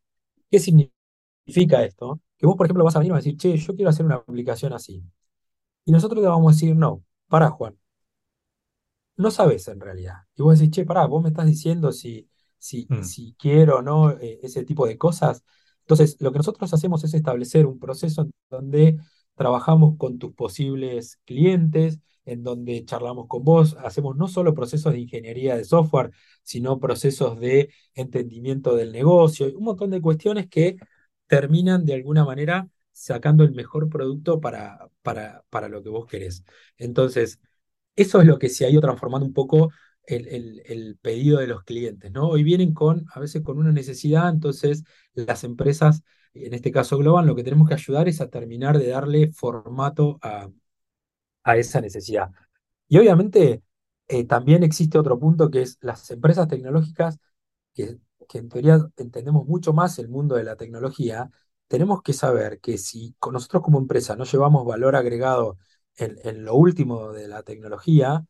¿Qué 0.50 0.58
significa 0.58 1.84
esto? 1.84 2.20
Que 2.36 2.46
vos, 2.46 2.56
por 2.56 2.66
ejemplo, 2.66 2.84
vas 2.84 2.96
a 2.96 2.98
venir 3.00 3.10
y 3.10 3.12
vas 3.12 3.18
a 3.18 3.24
decir, 3.24 3.36
che, 3.36 3.56
yo 3.56 3.74
quiero 3.74 3.90
hacer 3.90 4.06
una 4.06 4.16
aplicación 4.16 4.72
así. 4.72 5.02
Y 5.84 5.92
nosotros 5.92 6.22
le 6.22 6.28
vamos 6.28 6.52
a 6.52 6.54
decir, 6.54 6.76
no, 6.76 7.04
para 7.28 7.50
Juan, 7.50 7.78
no 9.16 9.30
sabes 9.30 9.68
en 9.68 9.80
realidad. 9.80 10.16
Y 10.36 10.42
vos 10.42 10.58
decís, 10.58 10.72
che, 10.74 10.84
pará, 10.84 11.06
vos 11.06 11.22
me 11.22 11.30
estás 11.30 11.46
diciendo 11.46 11.92
si, 11.92 12.28
si, 12.58 12.86
mm. 12.88 13.02
si 13.02 13.34
quiero 13.38 13.78
o 13.78 13.82
no 13.82 14.12
eh, 14.12 14.40
ese 14.42 14.64
tipo 14.64 14.86
de 14.86 14.96
cosas. 14.98 15.44
Entonces, 15.88 16.16
lo 16.20 16.32
que 16.32 16.38
nosotros 16.38 16.70
hacemos 16.74 17.02
es 17.04 17.14
establecer 17.14 17.64
un 17.66 17.78
proceso 17.78 18.20
en 18.22 18.32
donde 18.50 18.98
trabajamos 19.34 19.96
con 19.96 20.18
tus 20.18 20.34
posibles 20.34 21.18
clientes, 21.24 21.98
en 22.26 22.42
donde 22.42 22.84
charlamos 22.84 23.26
con 23.26 23.42
vos, 23.42 23.74
hacemos 23.82 24.14
no 24.14 24.28
solo 24.28 24.52
procesos 24.54 24.92
de 24.92 25.00
ingeniería 25.00 25.56
de 25.56 25.64
software, 25.64 26.10
sino 26.42 26.78
procesos 26.78 27.40
de 27.40 27.70
entendimiento 27.94 28.76
del 28.76 28.92
negocio, 28.92 29.46
un 29.56 29.64
montón 29.64 29.88
de 29.90 30.02
cuestiones 30.02 30.46
que 30.50 30.76
terminan 31.26 31.86
de 31.86 31.94
alguna 31.94 32.22
manera 32.26 32.68
sacando 32.92 33.42
el 33.44 33.52
mejor 33.52 33.88
producto 33.88 34.40
para, 34.40 34.90
para, 35.02 35.42
para 35.48 35.68
lo 35.70 35.82
que 35.82 35.88
vos 35.88 36.06
querés. 36.06 36.44
Entonces, 36.76 37.40
eso 37.96 38.20
es 38.20 38.26
lo 38.26 38.38
que 38.38 38.50
se 38.50 38.66
ha 38.66 38.70
ido 38.70 38.80
transformando 38.82 39.26
un 39.26 39.32
poco 39.32 39.70
el, 40.08 40.98
pedido 41.02 41.38
de 41.38 41.46
los 41.46 41.64
clientes, 41.64 42.10
¿no? 42.12 42.28
Hoy 42.28 42.42
vienen 42.42 42.74
con, 42.74 43.06
a 43.14 43.20
veces 43.20 43.42
con 43.42 43.58
una 43.58 43.72
necesidad, 43.72 44.28
entonces 44.30 44.84
las 45.14 45.44
empresas, 45.44 46.02
en 46.34 46.54
este 46.54 46.72
caso 46.72 46.98
Global, 46.98 47.26
lo 47.26 47.34
que 47.36 47.44
tenemos 47.44 47.68
que 47.68 47.74
ayudar 47.74 48.08
es 48.08 48.20
a 48.20 48.30
terminar 48.30 48.78
de 48.78 48.88
darle 48.88 49.32
formato 49.32 50.18
a, 50.22 50.48
esa 51.56 51.80
necesidad. 51.80 52.30
Y 52.88 52.98
obviamente 52.98 53.62
Eh, 54.10 54.24
también 54.26 54.64
existe 54.64 54.98
otro 54.98 55.18
punto 55.20 55.50
que 55.50 55.62
es 55.62 55.78
las 55.82 56.10
empresas 56.10 56.48
tecnológicas, 56.48 57.18
que, 57.74 57.98
que 58.28 58.38
en 58.38 58.48
teoría 58.50 58.80
entendemos 58.98 59.46
mucho 59.46 59.72
más 59.74 59.98
el 59.98 60.08
mundo 60.08 60.36
de 60.36 60.44
la 60.44 60.56
tecnología, 60.56 61.30
tenemos 61.68 62.02
que 62.02 62.14
saber 62.14 62.60
que 62.60 62.78
si 62.78 63.16
nosotros 63.32 63.62
como 63.62 63.78
empresa 63.78 64.16
no 64.16 64.24
llevamos 64.24 64.66
valor 64.66 64.96
agregado 64.96 65.58
en, 65.96 66.18
en 66.24 66.44
lo 66.44 66.54
último 66.56 67.12
de 67.12 67.28
la 67.28 67.42
tecnología, 67.44 68.26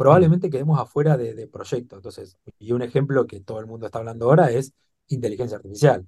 probablemente 0.00 0.48
quedemos 0.48 0.80
afuera 0.80 1.18
de, 1.18 1.34
de 1.34 1.46
proyectos. 1.46 1.98
Entonces, 1.98 2.38
y 2.58 2.72
un 2.72 2.80
ejemplo 2.80 3.26
que 3.26 3.40
todo 3.40 3.60
el 3.60 3.66
mundo 3.66 3.84
está 3.84 3.98
hablando 3.98 4.24
ahora 4.24 4.50
es 4.50 4.72
inteligencia 5.08 5.58
artificial. 5.58 6.06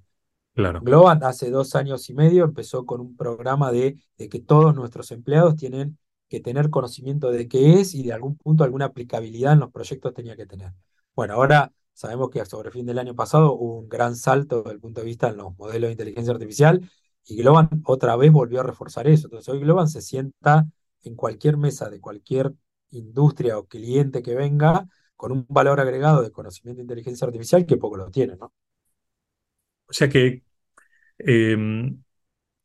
claro. 0.55 0.81
Globant 0.81 1.23
hace 1.23 1.51
dos 1.51 1.75
años 1.75 2.09
y 2.09 2.15
medio 2.15 2.43
empezó 2.45 2.85
con 2.87 3.01
un 3.01 3.15
programa 3.15 3.71
de, 3.71 3.97
de 4.17 4.29
que 4.29 4.39
todos 4.39 4.75
nuestros 4.75 5.11
empleados 5.11 5.55
tienen 5.55 5.99
que 6.29 6.39
tener 6.39 6.71
conocimiento 6.71 7.31
de 7.31 7.47
qué 7.47 7.79
es 7.81 7.93
y 7.95 8.03
de 8.03 8.13
algún 8.13 8.35
punto 8.37 8.63
alguna 8.63 8.85
aplicabilidad 8.85 9.53
en 9.53 9.59
los 9.59 9.71
proyectos 9.71 10.13
tenía 10.15 10.35
que 10.35 10.47
tener. 10.47 10.73
Bueno, 11.15 11.35
ahora 11.35 11.71
sabemos 11.93 12.29
que 12.31 12.43
sobre 12.45 12.69
el 12.69 12.73
fin 12.73 12.85
del 12.87 12.99
año 12.99 13.15
pasado 13.15 13.53
hubo 13.53 13.79
un 13.79 13.89
gran 13.89 14.15
salto 14.15 14.63
desde 14.63 14.73
el 14.73 14.79
punto 14.79 15.01
de 15.01 15.05
vista 15.07 15.29
en 15.29 15.37
los 15.37 15.55
modelos 15.57 15.89
de 15.89 15.91
inteligencia 15.91 16.33
artificial 16.33 16.89
y 17.25 17.37
Globant 17.37 17.71
otra 17.85 18.15
vez 18.15 18.31
volvió 18.31 18.61
a 18.61 18.63
reforzar 18.63 19.07
eso. 19.07 19.27
Entonces 19.27 19.49
hoy 19.53 19.59
Globant 19.59 19.89
se 19.89 20.01
sienta 20.01 20.67
en 21.03 21.15
cualquier 21.15 21.57
mesa 21.57 21.89
de 21.89 22.01
cualquier 22.01 22.53
industria 22.97 23.57
o 23.57 23.67
cliente 23.67 24.21
que 24.23 24.35
venga 24.35 24.87
con 25.15 25.31
un 25.31 25.45
valor 25.49 25.79
agregado 25.79 26.21
de 26.23 26.31
conocimiento 26.31 26.77
de 26.79 26.83
inteligencia 26.83 27.25
artificial 27.27 27.65
que 27.65 27.77
poco 27.77 27.97
lo 27.97 28.11
tiene, 28.11 28.35
¿no? 28.37 28.53
O 29.87 29.93
sea 29.93 30.09
que 30.09 30.43
eh, 31.19 31.57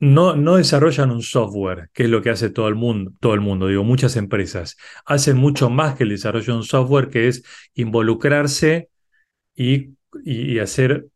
no, 0.01 0.37
no 0.37 0.57
desarrollan 0.57 1.11
un 1.11 1.23
software, 1.23 1.91
que 1.93 2.05
es 2.05 2.11
lo 2.11 2.23
que 2.23 2.31
hace 2.31 2.51
todo 2.51 2.69
el 2.69 2.75
mundo, 2.77 3.13
todo 3.21 3.35
el 3.35 3.41
mundo, 3.41 3.67
digo, 3.69 3.85
muchas 3.85 4.17
empresas. 4.17 4.77
Hacen 5.07 5.37
mucho 5.37 5.71
más 5.71 5.97
que 5.97 6.05
el 6.05 6.11
desarrollo 6.11 6.53
de 6.53 6.59
un 6.61 6.65
software, 6.65 7.09
que 7.11 7.29
es 7.29 7.43
involucrarse 7.75 8.91
y, 9.55 9.97
y- 10.25 10.55
y 10.55 10.61
hacer 10.61 11.09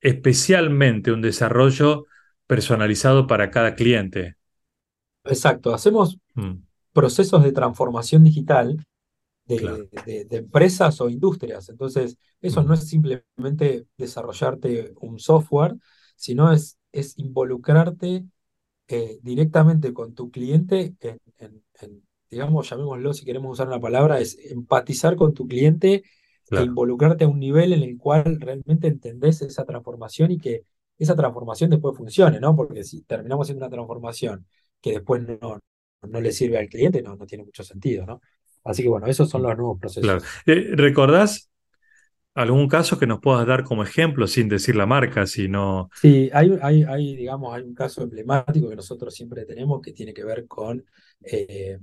especialmente 0.00 1.12
un 1.12 1.22
desarrollo 1.22 2.06
personalizado 2.48 3.26
para 3.28 3.50
cada 3.50 3.74
cliente. 3.76 4.36
Exacto, 5.24 5.72
hacemos 5.74 6.18
Mm, 6.36 6.64
procesos 6.94 7.44
de 7.44 7.52
transformación 7.52 8.24
digital 8.24 8.78
claro. 9.54 9.88
de, 9.96 10.26
empresas 10.30 11.00
o 11.00 11.08
industrias. 11.10 11.68
Entonces, 11.68 12.16
eso 12.40 12.62
no 12.64 12.74
Mm, 12.74 12.74
es 12.74 12.88
simplemente 12.88 13.86
desarrollarte 13.98 14.94
un 15.00 15.18
software, 15.18 15.76
sino 16.16 16.52
es, 16.52 16.78
es 16.92 17.18
involucrarte 17.18 18.24
eh, 18.88 19.18
directamente 19.22 19.92
con 19.94 20.14
tu 20.14 20.30
cliente 20.30 20.94
en, 21.00 21.18
en- 21.38 21.64
en, 21.80 22.02
digamos, 22.30 22.68
llamémoslo 22.70 23.14
si 23.14 23.24
queremos 23.24 23.52
usar 23.52 23.68
una 23.68 23.80
palabra, 23.80 24.20
es 24.20 24.38
empatizar 24.50 25.16
con 25.16 25.34
tu 25.34 25.46
cliente 25.48 26.04
e 26.54 26.62
involucrarte 26.62 27.24
a 27.24 27.28
un 27.28 27.38
nivel 27.40 27.72
en 27.72 27.82
el 27.82 27.96
cual 27.98 28.40
realmente 28.40 28.86
entendés 28.88 29.42
esa 29.42 29.64
transformación 29.64 30.30
y 30.32 30.38
que 30.38 30.64
esa 30.98 31.16
transformación 31.16 31.70
después 31.70 31.96
funcione, 31.96 32.40
¿no? 32.40 32.54
Porque 32.56 32.84
si 32.84 33.02
terminamos 33.02 33.46
haciendo 33.46 33.64
una 33.66 33.74
transformación 33.74 34.46
que 34.80 34.92
después 34.92 35.22
no, 35.22 35.60
no 36.06 36.20
le 36.20 36.32
sirve 36.32 36.58
al 36.58 36.68
cliente, 36.68 37.02
no, 37.02 37.16
no 37.16 37.26
tiene 37.26 37.44
mucho 37.44 37.62
sentido, 37.62 38.06
¿no? 38.06 38.20
Así 38.64 38.82
que 38.82 38.88
bueno, 38.88 39.06
esos 39.06 39.28
son 39.28 39.42
los 39.42 39.56
nuevos 39.56 39.78
claro. 39.78 40.20
procesos. 40.20 40.24
Eh, 40.46 40.70
¿recordás 40.72 41.50
algún 42.34 42.68
caso 42.68 42.98
que 42.98 43.06
nos 43.06 43.20
puedas 43.20 43.46
dar 43.46 43.62
como 43.62 43.84
ejemplo 43.84 44.26
sin 44.26 44.48
decir 44.48 44.74
la 44.74 44.86
marca, 44.86 45.26
sino... 45.26 45.88
Sí, 46.00 46.30
hay, 46.32 46.58
hay, 46.62 46.82
hay, 46.82 47.16
digamos, 47.16 47.54
hay 47.54 47.62
un 47.62 47.74
caso 47.74 48.02
emblemático 48.02 48.68
que 48.68 48.76
nosotros 48.76 49.14
siempre 49.14 49.44
tenemos 49.44 49.80
que 49.80 49.92
tiene 49.92 50.12
que 50.12 50.24
ver 50.24 50.46
con 50.48 50.84
eh, 51.22 51.78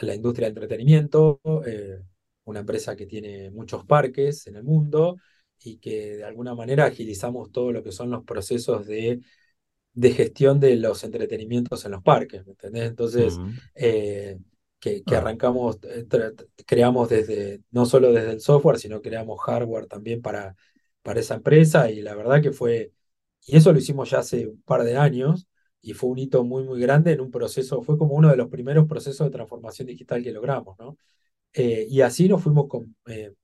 la 0.00 0.14
industria 0.14 0.46
del 0.46 0.56
entretenimiento, 0.56 1.40
eh, 1.66 2.00
una 2.44 2.60
empresa 2.60 2.96
que 2.96 3.06
tiene 3.06 3.50
muchos 3.50 3.84
parques 3.84 4.46
en 4.46 4.56
el 4.56 4.64
mundo 4.64 5.18
y 5.62 5.76
que 5.76 6.16
de 6.16 6.24
alguna 6.24 6.54
manera 6.54 6.86
agilizamos 6.86 7.52
todo 7.52 7.70
lo 7.70 7.82
que 7.82 7.92
son 7.92 8.10
los 8.10 8.24
procesos 8.24 8.86
de 8.86 9.20
de 9.94 10.10
gestión 10.12 10.58
de 10.60 10.76
los 10.76 11.04
entretenimientos 11.04 11.84
en 11.84 11.92
los 11.92 12.02
parques, 12.02 12.44
¿me 12.46 12.52
entendés? 12.52 12.88
Entonces, 12.88 13.38
eh, 13.74 14.38
que, 14.78 15.02
que 15.02 15.14
ah, 15.14 15.18
arrancamos, 15.18 15.78
eh, 15.82 16.06
creamos 16.66 17.08
desde, 17.08 17.60
no 17.70 17.86
solo 17.86 18.12
desde 18.12 18.32
el 18.32 18.40
software, 18.40 18.78
sino 18.78 19.02
creamos 19.02 19.40
hardware 19.40 19.86
también 19.86 20.22
para, 20.22 20.56
para 21.02 21.20
esa 21.20 21.34
empresa 21.34 21.90
y 21.90 22.00
la 22.00 22.14
verdad 22.14 22.42
que 22.42 22.52
fue, 22.52 22.92
y 23.46 23.56
eso 23.56 23.72
lo 23.72 23.78
hicimos 23.78 24.10
ya 24.10 24.20
hace 24.20 24.46
un 24.46 24.62
par 24.62 24.84
de 24.84 24.96
años 24.96 25.46
y 25.80 25.94
fue 25.94 26.10
un 26.10 26.18
hito 26.18 26.44
muy, 26.44 26.64
muy 26.64 26.80
grande 26.80 27.12
en 27.12 27.20
un 27.20 27.30
proceso, 27.30 27.82
fue 27.82 27.98
como 27.98 28.14
uno 28.14 28.30
de 28.30 28.36
los 28.36 28.48
primeros 28.48 28.86
procesos 28.86 29.26
de 29.26 29.32
transformación 29.32 29.88
digital 29.88 30.22
que 30.22 30.32
logramos, 30.32 30.78
¿no? 30.78 30.96
Eh, 31.52 31.86
y 31.88 32.00
así 32.00 32.28
nos 32.28 32.42
fuimos 32.42 32.66
con, 32.68 32.96
eh, 33.06 33.34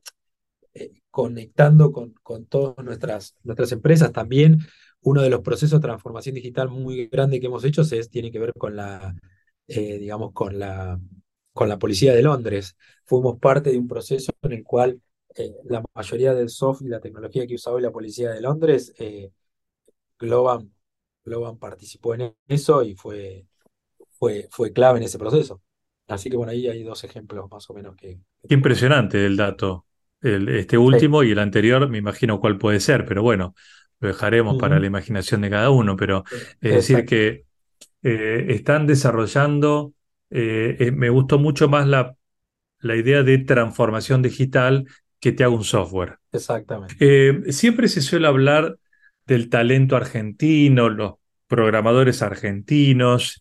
eh, 0.74 0.92
conectando 1.10 1.92
con, 1.92 2.14
con 2.22 2.46
todas 2.46 2.84
nuestras, 2.84 3.36
nuestras 3.42 3.72
empresas. 3.72 4.12
También 4.12 4.58
uno 5.02 5.22
de 5.22 5.30
los 5.30 5.40
procesos 5.40 5.80
de 5.80 5.86
transformación 5.88 6.34
digital 6.34 6.68
muy 6.68 7.06
grande 7.06 7.40
que 7.40 7.46
hemos 7.46 7.64
hecho 7.64 7.82
es, 7.82 8.10
tiene 8.10 8.30
que 8.30 8.38
ver 8.38 8.52
con 8.54 8.76
la, 8.76 9.14
eh, 9.66 9.98
digamos, 9.98 10.32
con 10.32 10.58
la, 10.58 11.00
con 11.52 11.68
la 11.68 11.78
Policía 11.78 12.14
de 12.14 12.22
Londres. 12.22 12.76
Fuimos 13.04 13.38
parte 13.38 13.70
de 13.70 13.78
un 13.78 13.88
proceso 13.88 14.32
en 14.42 14.52
el 14.52 14.64
cual 14.64 15.00
eh, 15.36 15.54
la 15.64 15.82
mayoría 15.94 16.34
del 16.34 16.48
software 16.50 16.88
y 16.88 16.90
la 16.92 17.00
tecnología 17.00 17.46
que 17.46 17.54
usa 17.54 17.72
hoy 17.72 17.82
la 17.82 17.90
Policía 17.92 18.30
de 18.30 18.40
Londres, 18.40 18.92
eh, 18.98 19.30
Globan, 20.18 20.72
Globan 21.24 21.58
participó 21.58 22.14
en 22.14 22.34
eso 22.48 22.82
y 22.82 22.94
fue, 22.94 23.46
fue, 24.12 24.48
fue 24.50 24.72
clave 24.72 24.98
en 24.98 25.04
ese 25.04 25.18
proceso. 25.18 25.62
Así 26.08 26.30
que 26.30 26.36
bueno, 26.38 26.52
ahí 26.52 26.68
hay 26.68 26.82
dos 26.84 27.04
ejemplos 27.04 27.50
más 27.50 27.68
o 27.70 27.74
menos 27.74 27.96
que, 27.96 28.20
qué 28.48 28.54
impresionante 28.54 29.24
el 29.26 29.36
dato. 29.36 29.86
El- 30.20 30.48
este 30.48 30.78
Sí. 30.90 30.98
último 30.98 31.22
y 31.22 31.30
el 31.32 31.38
anterior, 31.38 31.88
me 31.88 31.98
imagino 31.98 32.40
cuál 32.40 32.58
puede 32.58 32.80
ser, 32.80 33.04
pero 33.06 33.22
bueno, 33.22 33.54
lo 34.00 34.08
dejaremos 34.08 34.58
para 34.58 34.78
la 34.78 34.86
imaginación 34.86 35.40
de 35.40 35.50
cada 35.50 35.70
uno. 35.70 35.96
Pero 35.96 36.24
es 36.60 36.74
decir, 36.74 37.04
que 37.04 37.44
eh, 38.02 38.46
están 38.50 38.86
desarrollando, 38.86 39.92
eh, 40.30 40.76
eh, 40.78 40.92
me 40.92 41.10
gustó 41.10 41.38
mucho 41.38 41.68
más 41.68 41.86
la, 41.86 42.14
la 42.80 42.96
idea 42.96 43.22
de 43.22 43.38
transformación 43.38 44.22
digital 44.22 44.86
que 45.20 45.32
te 45.32 45.42
haga 45.42 45.54
un 45.54 45.64
software. 45.64 46.18
Exactamente. 46.32 47.52
Siempre 47.52 47.88
se 47.88 48.00
suele 48.02 48.28
hablar 48.28 48.76
del 49.26 49.48
talento 49.48 49.96
argentino, 49.96 50.88
los 50.88 51.14
programadores 51.46 52.22
argentinos. 52.22 53.40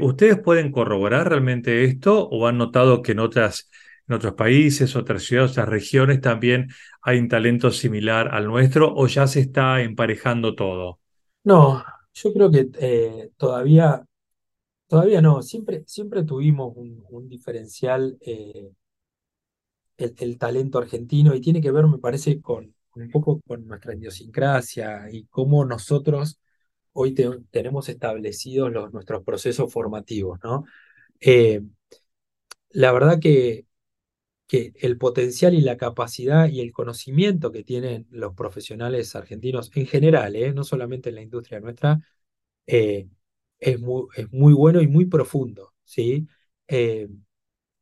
¿ustedes 0.00 0.38
pueden 0.40 0.72
corroborar 0.72 1.28
realmente 1.28 1.84
esto 1.84 2.28
o 2.28 2.46
han 2.46 2.58
notado 2.58 3.02
que 3.02 3.12
en 3.12 3.20
otras, 3.20 3.70
en 4.08 4.14
otros 4.14 4.34
países, 4.34 4.96
otras 4.96 5.22
ciudades, 5.24 5.52
otras 5.52 5.68
regiones 5.68 6.20
también 6.20 6.68
hay 7.02 7.18
un 7.18 7.28
talento 7.28 7.70
similar 7.70 8.28
al 8.34 8.46
nuestro 8.46 8.92
o 8.94 9.06
ya 9.06 9.26
se 9.26 9.40
está 9.40 9.82
emparejando 9.82 10.54
todo? 10.54 11.00
No, 11.44 11.84
yo 12.14 12.32
creo 12.32 12.50
que 12.50 12.68
eh, 12.80 13.30
todavía, 13.36 14.04
todavía 14.88 15.22
no, 15.22 15.42
siempre, 15.42 15.84
siempre 15.86 16.24
tuvimos 16.24 16.74
un, 16.76 17.28
diferencial, 17.28 18.18
eh, 18.20 18.72
el, 19.96 20.38
talento 20.38 20.78
argentino, 20.78 21.34
y 21.34 21.40
tiene 21.40 21.60
que 21.60 21.70
ver, 21.70 21.86
me 21.86 21.98
parece, 21.98 22.40
con 22.40 22.74
un 22.94 23.10
poco 23.10 23.40
con 23.46 23.66
nuestra 23.66 23.94
idiosincrasia 23.94 25.10
y 25.10 25.24
cómo 25.26 25.64
nosotros 25.64 26.40
hoy 26.92 27.12
te- 27.14 27.28
tenemos 27.50 27.88
establecidos 27.88 28.72
los, 28.72 28.92
nuestros 28.92 29.22
procesos 29.24 29.72
formativos, 29.72 30.38
¿no? 30.42 30.64
Eh, 31.20 31.62
la 32.70 32.92
verdad 32.92 33.18
que, 33.20 33.65
que 34.46 34.72
el 34.80 34.96
potencial 34.98 35.54
y 35.54 35.60
la 35.60 35.76
capacidad 35.76 36.48
y 36.48 36.60
el 36.60 36.72
conocimiento 36.72 37.50
que 37.52 37.64
tienen 37.64 38.06
los 38.10 38.34
profesionales 38.34 39.14
argentinos 39.16 39.70
en 39.74 39.86
general, 39.86 40.36
eh, 40.36 40.52
no 40.52 40.64
solamente 40.64 41.08
en 41.08 41.16
la 41.16 41.22
industria 41.22 41.60
nuestra, 41.60 42.00
eh, 42.66 43.08
es 43.58 43.80
muy, 43.80 44.54
bueno 44.54 44.82
y 44.82 44.88
muy 44.88 45.06
profundo, 45.06 45.74
¿sí? 45.84 46.28
Eh, 46.68 47.08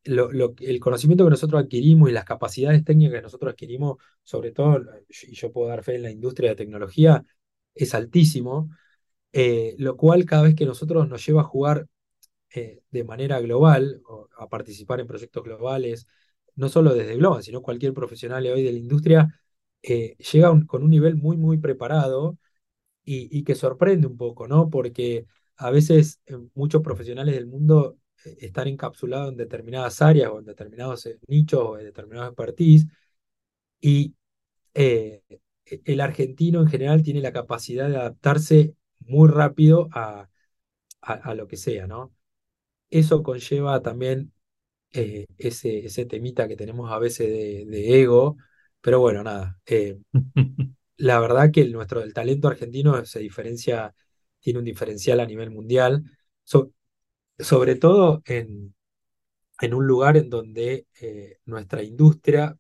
el 0.04 0.80
conocimiento 0.80 1.25
que 1.25 1.30
nosotros 1.30 1.62
adquirimos 1.62 2.11
y 2.11 2.12
las 2.12 2.25
capacidades 2.26 2.85
técnicas 2.85 3.18
que 3.18 3.23
nosotros 3.23 3.52
adquirimos, 3.52 3.99
sobre 4.23 4.52
todo, 4.52 4.85
y 5.09 5.35
yo 5.35 5.52
puedo 5.52 5.68
dar 5.68 5.83
fe 5.83 5.97
en 5.97 6.02
la 6.02 6.11
industria 6.11 6.50
de 6.50 6.56
tecnología, 6.56 7.25
es 7.75 7.94
altísimo, 7.94 8.71
lo 9.78 9.97
cual 9.97 10.26
cada 10.26 10.42
vez 10.42 10.54
que 10.54 10.66
nosotros 10.66 11.09
nos 11.09 11.26
lleva 11.26 11.40
a 11.40 11.44
jugar 11.44 11.88
de 12.54 13.04
manera 13.04 13.40
global, 13.40 14.02
a 14.38 14.49
participar 14.49 15.00
en 15.00 15.06
proyectos 15.06 15.42
globales, 15.42 16.06
no 16.56 16.68
solo 16.68 16.94
desde 16.94 17.16
Global, 17.16 17.42
sino 17.42 17.62
cualquier 17.62 17.94
profesional 17.94 18.46
hoy 18.46 18.62
de 18.62 18.73
la 18.73 18.78
industria, 18.78 19.40
eh, 19.82 20.16
llega 20.32 20.52
con 20.66 20.82
un 20.84 20.90
nivel 20.90 21.16
muy, 21.16 21.37
muy 21.37 21.58
preparado 21.58 22.38
y, 23.04 23.44
que 23.44 23.54
sorprende 23.54 24.06
un 24.06 24.16
poco, 24.16 24.49
¿no? 24.49 24.70
Porque 24.70 25.26
a 25.56 25.70
veces 25.70 26.20
eh, 26.26 26.37
muchos 26.54 26.82
profesionales 26.82 27.34
del 27.34 27.46
mundo 27.46 27.99
eh, 28.25 28.37
están 28.40 28.68
encapsulados 28.68 29.30
en 29.32 29.37
determinadas 29.38 30.00
áreas 30.02 30.30
o 30.32 30.38
en 30.40 30.46
determinados 30.46 31.08
nichos 31.28 31.61
o 31.62 31.78
en 31.78 31.84
determinados 31.87 32.30
expertise 32.30 32.87
y 33.80 34.14
el 35.84 36.00
argentino 36.00 36.61
en 36.61 36.68
general 36.68 37.02
tiene 37.02 37.20
la 37.20 37.32
capacidad 37.32 37.88
de 37.88 37.96
adaptarse 37.96 38.75
muy 39.00 39.28
rápido 39.28 39.88
a, 39.92 40.28
a- 41.02 41.14
a 41.14 41.34
lo 41.37 41.49
que 41.49 41.58
sea, 41.58 41.88
¿no? 41.88 42.14
Eso 42.90 43.25
conlleva 43.25 43.82
también 43.82 44.34
eh, 44.94 45.26
ese, 45.38 45.86
ese 45.86 46.06
temita 46.06 46.48
que 46.48 46.56
tenemos 46.56 46.92
a 46.92 47.00
veces 47.00 47.28
de, 47.30 47.66
de 47.66 48.02
ego, 48.02 48.38
pero 48.82 49.00
bueno, 49.00 49.24
nada. 49.24 49.60
eh, 49.66 49.98
la 50.96 51.20
verdad 51.20 51.50
que 51.52 51.60
el, 51.62 51.72
nuestro, 51.72 52.02
el 52.02 52.14
talento 52.14 52.48
argentino 52.48 53.04
se 53.04 53.20
diferencia, 53.20 53.94
tiene 54.40 54.58
un 54.60 54.64
diferencial 54.64 55.20
a 55.20 55.26
nivel 55.26 55.50
mundial, 55.50 56.04
so- 56.44 56.72
sobre 57.38 57.76
todo 57.76 58.22
en, 58.26 58.74
en 59.60 59.74
un 59.74 59.86
lugar 59.86 60.16
en 60.16 60.30
donde 60.30 60.86
eh, 61.00 61.38
nuestra 61.46 61.82
industria, 61.82 62.58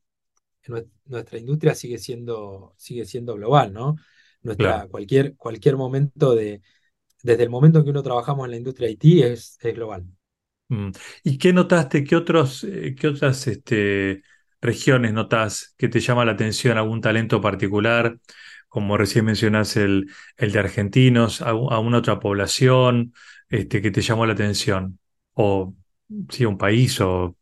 nue- 0.66 0.88
nuestra 1.06 1.38
industria 1.38 1.74
sigue 1.74 1.98
siendo, 1.98 2.74
sigue 2.78 3.04
siendo 3.06 3.34
global, 3.36 3.72
¿no? 3.72 3.96
Nuestra, 4.42 4.86
Claro. 4.86 4.88
cualquier, 4.88 5.36
cualquier 5.36 5.76
momento 5.76 6.34
de, 6.34 6.62
desde 7.22 7.44
el 7.44 7.50
momento 7.50 7.78
en 7.80 7.84
que 7.86 7.90
uno 7.92 8.02
trabajamos 8.04 8.46
en 8.46 8.52
la 8.52 8.56
industria 8.58 8.90
IT 8.90 9.32
es, 9.32 9.58
es 9.62 9.74
global. 9.74 10.06
Mm. 10.68 10.90
¿Y 11.24 11.38
qué 11.38 11.52
notaste? 11.52 12.04
¿Qué 12.04 12.16
otros, 12.16 12.64
eh, 12.64 12.94
qué 12.98 13.08
otras 13.08 13.46
este, 13.46 14.22
regiones 14.60 15.12
notas 15.12 15.74
que 15.76 15.88
te 15.88 16.00
llama 16.00 16.24
la 16.24 16.32
atención? 16.32 16.78
¿Algún 16.78 17.00
talento 17.00 17.40
particular? 17.40 18.18
Como 18.68 18.96
recién 18.96 19.24
mencionás 19.26 19.76
el, 19.76 20.10
el 20.36 20.52
de 20.52 20.58
argentinos, 20.58 21.42
¿algún- 21.42 21.72
¿alguna 21.72 21.98
otra 21.98 22.18
población 22.18 23.14
este, 23.48 23.82
que 23.82 23.90
te 23.90 24.00
llamó 24.02 24.26
la 24.26 24.32
atención? 24.32 24.98
O 25.34 25.74
sí, 26.30 26.44
un 26.44 26.58
país 26.58 27.00
o... 27.00 27.36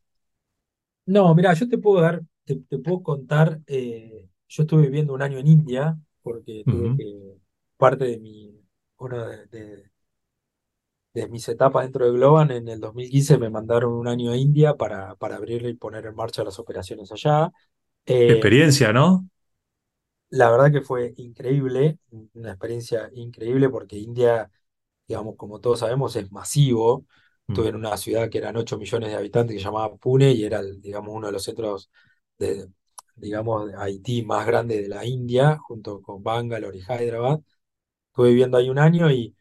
No, 1.07 1.35
mira, 1.35 1.52
yo 1.55 1.69
te 1.69 1.79
puedo 1.79 2.00
dar, 2.00 2.23
te, 2.45 2.57
te 2.61 2.79
puedo 2.79 3.02
contar, 3.02 3.61
eh, 3.67 4.29
yo 4.49 4.62
estuve 4.62 4.83
viviendo 4.83 5.12
un 5.14 5.23
año 5.23 5.38
en 5.38 5.49
India 5.49 5.99
porque 6.23 6.64
tuve 6.69 6.93
que, 6.95 7.38
parte 7.76 8.05
de 8.05 8.19
mi, 8.21 8.61
una 8.99 9.26
de, 9.29 9.47
de- 9.47 9.91
de 11.14 11.28
mis 11.28 11.49
etapas 11.49 11.85
dentro 11.85 12.07
de 12.07 12.12
Globan, 12.12 12.50
en 12.50 12.69
el 12.69 12.81
2015 12.81 13.38
me 13.38 13.50
mandaron 13.50 13.92
un 13.95 14.09
año 14.09 14.33
a 14.33 14.37
India 14.37 14.76
para, 14.76 15.14
para 15.16 15.37
abrir 15.37 15.66
y 15.66 15.75
poner 15.75 16.07
en 16.07 16.14
marcha 16.16 16.45
las 16.45 16.59
operaciones 16.59 17.12
allá. 17.12 17.50
Qué 18.26 18.33
Eh, 18.33 18.35
experiencia, 18.35 18.92
¿no? 18.92 19.28
la 20.31 20.50
verdad 20.50 20.73
que 20.73 20.81
fue 20.83 21.12
increíble, 21.19 21.99
una 22.35 22.50
experiencia 22.50 23.11
increíble 23.14 23.69
porque 23.69 23.99
India, 23.99 24.50
digamos, 25.09 25.37
como 25.37 25.61
todos 25.61 25.81
sabemos, 25.81 26.16
es 26.16 26.31
masivo. 26.33 27.07
Estuve 27.49 27.69
Mm. 27.69 27.71
en 27.71 27.76
una 27.76 27.97
ciudad 27.99 28.31
que 28.31 28.38
eran 28.38 28.57
8 28.57 28.78
millones 28.78 29.11
de 29.11 29.16
habitantes 29.16 29.54
que 29.54 29.61
se 29.61 29.64
llamaba 29.66 29.97
Pune 29.97 30.33
y 30.33 30.45
era, 30.45 30.62
digamos, 30.62 31.14
uno 31.14 31.26
de 31.28 31.33
los 31.35 31.45
centros 31.45 31.90
de, 32.38 32.69
digamos, 33.16 33.69
de 33.69 33.76
Haití 33.78 34.25
más 34.25 34.47
grande 34.47 34.83
de 34.83 34.88
la 34.88 35.04
India, 35.07 35.59
junto 35.59 36.00
con 36.02 36.23
Bangalore 36.23 36.78
y 36.78 36.83
Hyderabad. 36.83 37.40
Estuve 38.09 38.28
viviendo 38.31 38.59
ahí 38.59 38.71
un 38.71 38.78
año 38.78 39.11
y 39.11 39.37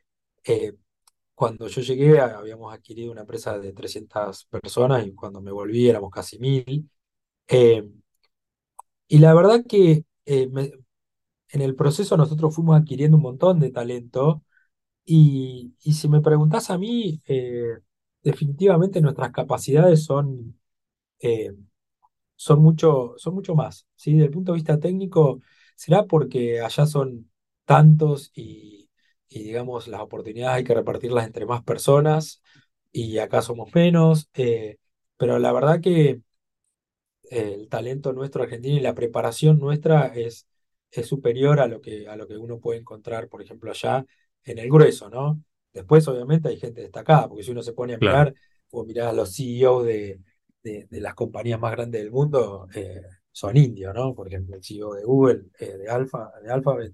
eh, 0.46 0.74
cuando 1.42 1.68
yo 1.68 1.82
llegué 1.82 2.20
habíamos 2.20 2.74
adquirido 2.74 3.12
una 3.12 3.22
empresa 3.22 3.58
de 3.60 3.74
300 3.74 4.46
personas 4.46 5.06
y 5.08 5.14
cuando 5.16 5.42
me 5.42 5.52
volví 5.52 5.90
éramos 5.90 6.12
casi 6.12 6.40
1000. 6.40 6.90
Eh, 7.48 7.84
y 9.08 9.20
la 9.20 9.34
verdad 9.34 9.62
que 9.68 10.06
eh, 10.26 10.50
en 11.50 11.62
el 11.62 11.76
proceso 11.76 12.18
nosotros 12.18 12.56
fuimos 12.56 12.80
adquiriendo 12.80 13.18
un 13.18 13.24
montón 13.24 13.60
de 13.60 13.72
talento 13.72 14.44
y, 15.06 15.76
y 15.84 15.94
si 15.94 16.10
me 16.10 16.22
preguntás 16.22 16.70
a 16.72 16.78
mí, 16.78 17.22
eh, 17.28 17.80
definitivamente 18.24 19.02
nuestras 19.02 19.32
capacidades 19.32 20.04
son... 20.06 20.60
eh, 21.20 21.52
son 22.38 22.62
mucho, 22.62 23.14
son 23.18 23.36
mucho 23.36 23.56
más, 23.56 23.88
¿sí? 23.96 24.14
Desde 24.14 24.26
el 24.28 24.32
punto 24.32 24.52
de 24.54 24.58
vista 24.58 24.80
técnico, 24.80 25.42
será 25.76 26.06
porque 26.06 26.62
allá 26.62 26.86
son 26.88 27.30
tantos 27.66 28.32
y, 28.36 28.81
y, 29.32 29.44
digamos, 29.44 29.88
las 29.88 30.02
oportunidades 30.02 30.58
hay 30.58 30.66
que 30.66 30.76
repartirlas 30.76 31.26
entre 31.28 31.46
más 31.48 31.64
personas 31.64 32.42
y 32.92 33.18
acá 33.20 33.42
somos 33.42 33.74
menos, 33.74 34.30
eh, 34.36 34.78
pero 35.18 35.40
la 35.40 35.54
verdad 35.54 35.82
que 35.82 36.22
el 37.30 37.70
talento 37.70 38.14
nuestro 38.14 38.44
argentino 38.44 38.78
y 38.78 38.82
la 38.82 38.94
preparación 38.96 39.60
nuestra 39.60 40.08
es, 40.08 40.48
es 40.92 41.08
superior 41.08 41.60
a 41.60 41.68
lo 41.68 41.82
que, 41.82 42.08
a 42.08 42.16
lo 42.16 42.28
que 42.28 42.38
uno 42.38 42.60
puede 42.60 42.80
encontrar, 42.80 43.30
por 43.30 43.42
ejemplo, 43.42 43.72
allá 43.72 44.06
en 44.44 44.60
el 44.60 44.70
grueso, 44.70 45.10
¿no? 45.10 45.42
Después, 45.74 46.08
obviamente, 46.08 46.50
hay 46.50 46.60
gente 46.60 46.82
destacada, 46.82 47.30
porque 47.30 47.44
si 47.44 47.52
uno 47.52 47.64
se 47.64 47.74
pone 47.74 47.94
a 47.94 47.98
mirar 47.98 48.34
o 48.72 48.84
mirar 48.84 49.08
a 49.10 49.14
los 49.14 49.34
CEOs 49.36 49.86
de, 49.86 50.20
de, 50.64 50.88
de 50.90 51.02
las 51.02 51.16
compañías 51.16 51.60
más 51.60 51.72
grandes 51.72 52.02
del 52.02 52.12
mundo, 52.12 52.68
eh, 52.76 53.02
son 53.32 53.56
indios, 53.56 53.94
¿no? 53.96 54.14
Por 54.14 54.28
ejemplo, 54.28 54.56
el 54.58 54.64
CEO 54.64 54.94
de 54.94 55.04
Google, 55.06 55.44
eh, 55.60 55.78
de 55.78 55.90
Alpha, 55.90 56.32
de 56.44 56.52
Alphabet, 56.52 56.94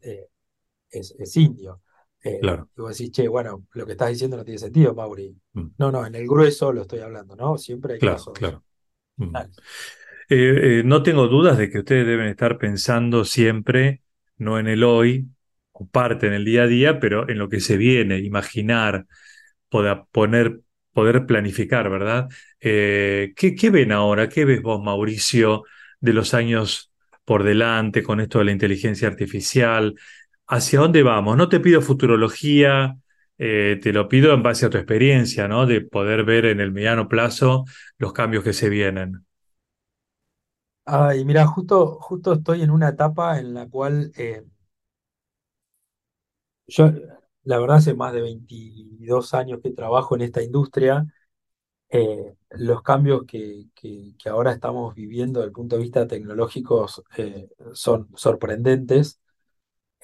es, 0.89 1.15
es 1.17 1.37
indio. 1.37 1.81
Eh, 2.27 2.39
claro. 2.41 2.69
y 2.77 2.81
vos 2.81 2.97
decís, 2.97 3.11
che, 3.11 3.27
bueno, 3.27 3.65
lo 3.73 3.85
que 3.85 3.93
estás 3.93 4.09
diciendo 4.09 4.37
no 4.37 4.43
tiene 4.43 4.59
sentido, 4.59 4.93
Mauri. 4.93 5.35
Mm. 5.53 5.67
No, 5.77 5.91
no, 5.91 6.05
en 6.05 6.15
el 6.15 6.27
grueso 6.27 6.71
lo 6.71 6.81
estoy 6.81 6.99
hablando, 6.99 7.35
¿no? 7.35 7.57
Siempre 7.57 7.93
hay 7.93 7.99
Claro, 7.99 8.15
casos. 8.17 8.33
claro. 8.33 8.63
Mm. 9.17 9.35
Eh, 10.29 10.79
eh, 10.79 10.83
no 10.85 11.03
tengo 11.03 11.27
dudas 11.27 11.57
de 11.57 11.69
que 11.69 11.79
ustedes 11.79 12.05
deben 12.05 12.27
estar 12.27 12.57
pensando 12.57 13.23
siempre, 13.25 14.01
no 14.37 14.59
en 14.59 14.67
el 14.67 14.83
hoy, 14.83 15.27
o 15.71 15.87
parte 15.87 16.27
en 16.27 16.33
el 16.33 16.45
día 16.45 16.63
a 16.63 16.67
día, 16.67 16.99
pero 16.99 17.29
en 17.29 17.37
lo 17.37 17.49
que 17.49 17.59
se 17.59 17.77
viene, 17.77 18.19
imaginar, 18.19 19.05
poder 19.69 20.03
poner, 20.11 20.61
poder 20.93 21.25
planificar, 21.25 21.89
¿verdad? 21.89 22.27
¿qué, 22.59 23.33
qué 23.35 23.69
ven 23.69 23.91
ahora? 23.91 24.29
¿Qué 24.29 24.45
ves 24.45 24.61
vos, 24.61 24.81
Mauricio, 24.83 25.63
de 25.99 26.13
los 26.13 26.33
años 26.33 26.91
por 27.25 27.43
delante 27.43 28.03
con 28.03 28.19
esto 28.19 28.39
de 28.39 28.45
la 28.45 28.51
inteligencia 28.51 29.07
artificial? 29.07 29.95
¿Hacia 30.47 30.79
dónde 30.79 31.03
vamos? 31.03 31.35
No 31.37 31.49
te 31.49 31.59
pido 31.59 31.81
futurología, 31.81 32.97
eh, 33.37 33.79
te 33.81 33.91
lo 33.93 34.07
pido 34.07 34.33
en 34.33 34.43
base 34.43 34.65
a 34.65 34.69
tu 34.69 34.77
experiencia, 34.77 35.47
¿no? 35.47 35.65
De 35.65 35.81
poder 35.81 36.23
ver 36.23 36.45
en 36.45 36.59
el 36.61 36.71
mediano 36.71 37.09
plazo 37.09 37.65
los 37.97 38.13
cambios 38.13 38.43
que 38.43 38.53
se 38.53 38.69
vienen. 38.69 39.25
Ay, 40.85 41.23
mira, 41.25 41.45
justo, 41.45 41.99
justo 42.01 42.33
estoy 42.33 42.61
en 42.63 42.71
una 42.71 42.89
etapa 42.89 43.39
en 43.39 43.53
la 43.53 43.67
cual 43.69 44.11
eh, 44.17 44.43
yo, 46.67 46.91
la 47.43 47.59
verdad, 47.59 47.77
hace 47.77 47.93
más 47.93 48.13
de 48.13 48.21
22 48.21 49.33
años 49.33 49.59
que 49.63 49.71
trabajo 49.71 50.15
en 50.15 50.21
esta 50.21 50.41
industria. 50.43 51.05
eh, 51.89 52.35
los 52.51 52.83
cambios 52.83 53.25
que, 53.27 53.67
que- 53.75 54.13
que 54.19 54.29
ahora 54.29 54.51
estamos 54.53 54.95
viviendo 54.95 55.39
desde 55.41 55.47
el 55.49 55.53
punto 55.53 55.75
de 55.77 55.83
vista 55.83 56.07
tecnológico 56.07 56.87
son 57.73 58.09
sorprendentes 58.15 59.19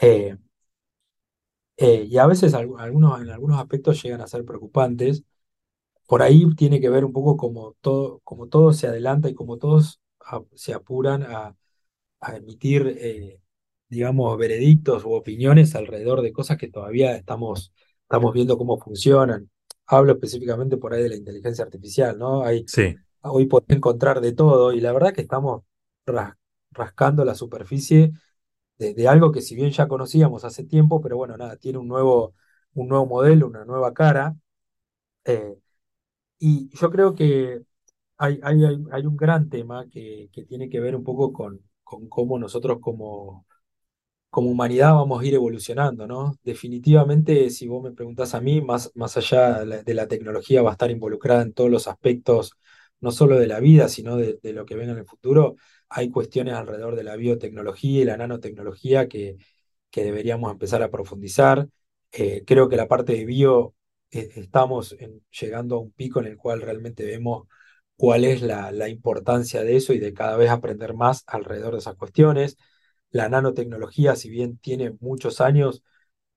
eh, 0.01 0.37
eh, 1.77 2.05
y 2.09 2.17
a 2.17 2.27
veces 2.27 2.53
algu- 2.53 2.79
algunos, 2.79 3.21
en 3.21 3.29
algunos 3.29 3.59
aspectos 3.59 4.01
llegan 4.03 4.21
a 4.21 4.27
ser 4.27 4.45
preocupantes. 4.45 5.23
Por 6.07 6.21
ahí 6.21 6.45
tiene 6.55 6.81
que 6.81 6.89
ver 6.89 7.05
un 7.05 7.13
poco 7.13 7.37
como 7.37 7.75
todo, 7.81 8.21
como 8.23 8.47
todo 8.49 8.73
se 8.73 8.87
adelanta 8.87 9.29
y 9.29 9.35
como 9.35 9.57
todos 9.57 10.01
a- 10.21 10.41
se 10.55 10.73
apuran 10.75 11.23
a 12.21 12.35
emitir, 12.37 12.87
eh, 12.99 13.39
digamos, 13.89 14.37
veredictos 14.37 15.05
u 15.05 15.13
opiniones 15.13 15.75
alrededor 15.75 16.21
de 16.21 16.33
cosas 16.33 16.57
que 16.57 16.69
todavía 16.69 17.15
estamos, 17.15 17.73
estamos 18.03 18.33
viendo 18.33 18.57
cómo 18.57 18.79
funcionan. 18.79 19.49
Hablo 19.87 20.13
específicamente 20.13 20.77
por 20.77 20.93
ahí 20.93 21.03
de 21.03 21.09
la 21.09 21.15
inteligencia 21.17 21.63
artificial, 21.65 22.17
¿no? 22.17 22.43
Hay, 22.43 22.65
Sí, 22.65 22.95
hoy 23.21 23.45
podés 23.47 23.69
encontrar 23.77 24.21
de 24.21 24.33
todo 24.33 24.73
y 24.73 24.81
la 24.81 24.91
verdad 24.93 25.13
que 25.13 25.21
estamos 25.21 25.63
ras- 26.05 26.35
rascando 26.71 27.25
la 27.25 27.35
superficie 27.35 28.13
de, 28.77 29.07
algo 29.07 29.31
que 29.31 29.41
si 29.41 29.55
bien 29.55 29.71
ya 29.71 29.87
conocíamos 29.87 30.43
hace 30.45 30.63
tiempo, 30.65 31.01
pero 31.01 31.17
bueno, 31.17 31.37
nada, 31.37 31.57
tiene 31.57 31.77
un 31.79 31.87
nuevo, 31.87 32.35
un 32.73 32.87
nuevo 32.87 33.05
modelo, 33.05 33.47
una 33.47 33.65
nueva 33.65 33.93
cara. 33.93 34.35
eh, 35.25 35.55
y 36.39 36.69
yo 36.77 36.91
creo 36.91 37.15
que 37.15 37.61
hay, 38.17 38.39
hay, 38.43 38.63
hay, 38.91 39.05
un 39.07 39.17
gran 39.17 39.49
tema 39.49 39.87
que, 39.89 40.29
que 40.33 40.45
tiene 40.45 40.69
que 40.69 40.79
ver 40.81 40.95
un 40.95 41.03
poco 41.03 41.33
con, 41.33 41.61
con 41.83 42.09
cómo 42.09 42.39
nosotros 42.39 42.79
como 42.81 43.45
como 44.29 44.49
humanidad 44.49 44.95
vamos 44.95 45.21
a 45.21 45.25
ir 45.25 45.35
evolucionando, 45.35 46.07
¿no? 46.07 46.35
Definitivamente, 46.43 47.49
si 47.51 47.67
vos 47.67 47.83
me 47.83 47.91
preguntás 47.91 48.33
a 48.33 48.41
mí, 48.41 48.61
más, 48.61 48.91
más 48.95 49.15
allá 49.17 49.59
de 49.59 49.65
la, 49.65 49.83
de 49.83 49.93
la 49.93 50.07
tecnología 50.07 50.61
va 50.63 50.69
a 50.71 50.73
estar 50.73 50.89
involucrada 50.91 51.43
en 51.43 51.53
todos 51.53 51.69
los 51.69 51.87
aspectos, 51.87 52.53
no 52.99 53.11
solo 53.11 53.37
de 53.37 53.47
la 53.47 53.59
vida, 53.59 53.89
sino 53.89 54.17
de, 54.17 54.39
de 54.41 54.53
lo 54.53 54.65
que 54.65 54.75
venga 54.75 54.93
en 54.93 54.99
el 54.99 55.05
futuro. 55.05 55.55
Hay 55.95 56.09
cuestiones 56.09 56.55
alrededor 56.55 56.95
de 56.95 57.03
la 57.03 57.15
biotecnología 57.15 58.01
y 58.01 58.05
la 58.05 58.17
nanotecnología 58.17 59.07
que, 59.07 59.37
que 59.91 60.03
deberíamos 60.03 60.51
empezar 60.51 60.83
a 60.83 60.89
profundizar. 60.91 61.67
Eh, 62.11 62.43
creo 62.45 62.69
que 62.69 62.77
la 62.77 62.87
parte 62.87 63.13
de 63.13 63.25
bio 63.25 63.75
eh, 64.11 64.29
estamos 64.35 64.95
llegando 65.39 65.75
a 65.75 65.79
un 65.79 65.91
pico 65.91 66.19
en 66.19 66.27
el 66.27 66.37
cual 66.37 66.61
realmente 66.61 67.05
vemos 67.05 67.47
cuál 67.95 68.25
es 68.25 68.41
la, 68.41 68.71
la 68.71 68.89
importancia 68.89 69.63
de 69.63 69.75
eso 69.77 69.93
y 69.93 69.99
de 69.99 70.13
cada 70.13 70.37
vez 70.37 70.49
aprender 70.49 70.93
más 70.95 71.23
alrededor 71.27 71.73
de 71.73 71.79
esas 71.79 71.95
cuestiones. 71.95 72.57
La 73.11 73.29
nanotecnología, 73.29 74.15
si 74.15 74.29
bien 74.29 74.57
tiene 74.57 74.91
muchos 74.99 75.41
años, 75.41 75.83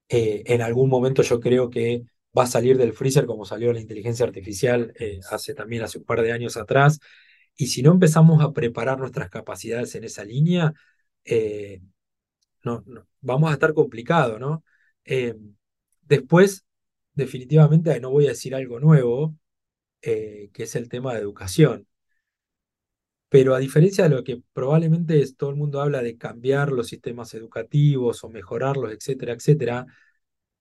eh, 0.09 0.43
en 0.47 0.63
algún 0.63 0.89
momento 0.91 1.23
yo 1.23 1.41
creo 1.41 1.71
que 1.71 2.05
va 2.37 2.45
a 2.45 2.47
salir 2.47 2.79
del 2.79 2.93
freezer 2.93 3.27
como 3.27 3.45
salió 3.45 3.73
la 3.73 3.81
inteligencia 3.81 4.27
artificial 4.27 4.93
eh, 4.99 5.21
hace 5.31 5.55
también 5.55 5.83
hace 5.83 5.99
un 5.99 6.05
par 6.05 6.23
de 6.23 6.33
años 6.33 6.57
atrás. 6.57 7.01
Y 7.57 7.69
si 7.69 7.83
no 7.83 7.93
empezamos 7.93 8.43
a 8.43 8.53
preparar 8.53 8.99
nuestras 8.99 9.31
capacidades 9.31 9.95
en 9.95 10.05
esa 10.05 10.25
línea, 10.25 10.75
eh, 11.25 11.81
no, 12.65 12.85
vamos 13.21 13.51
a 13.51 13.55
estar 13.55 13.75
complicado, 13.75 14.39
¿no? 14.39 14.65
Eh, 15.05 15.37
después, 16.03 16.67
definitivamente, 17.15 17.99
no 18.01 18.11
voy 18.11 18.27
a 18.27 18.31
decir 18.31 18.55
algo 18.55 18.81
nuevo, 18.81 19.37
eh, 20.03 20.51
que 20.53 20.65
es 20.65 20.77
el 20.77 20.89
tema 20.89 21.15
de 21.15 21.21
educación. 21.21 21.89
Pero 23.29 23.55
a 23.55 23.59
diferencia 23.59 24.05
de 24.05 24.11
lo 24.11 24.25
que 24.25 24.43
probablemente 24.53 25.25
todo 25.35 25.51
el 25.51 25.57
mundo 25.57 25.81
habla 25.81 26.03
de 26.03 26.17
cambiar 26.17 26.71
los 26.73 26.89
sistemas 26.89 27.35
educativos 27.35 28.23
o 28.25 28.29
mejorarlos, 28.29 28.93
etcétera, 28.93 29.33
etcétera, 29.33 29.87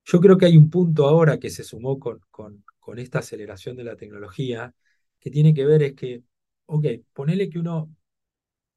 yo 0.05 0.21
creo 0.21 0.37
que 0.37 0.45
hay 0.47 0.57
un 0.57 0.69
punto 0.69 1.07
ahora 1.07 1.39
que 1.39 1.49
se 1.49 1.63
sumó 1.63 1.99
con, 1.99 2.21
con, 2.31 2.63
con 2.79 2.99
esta 2.99 3.19
aceleración 3.19 3.77
de 3.77 3.83
la 3.85 3.95
tecnología 3.95 4.73
que 5.19 5.31
tiene 5.31 5.53
que 5.53 5.65
ver 5.65 5.83
es 5.83 5.93
que, 5.95 6.23
ok, 6.65 6.85
ponele 7.13 7.49
que 7.49 7.59
uno, 7.59 7.93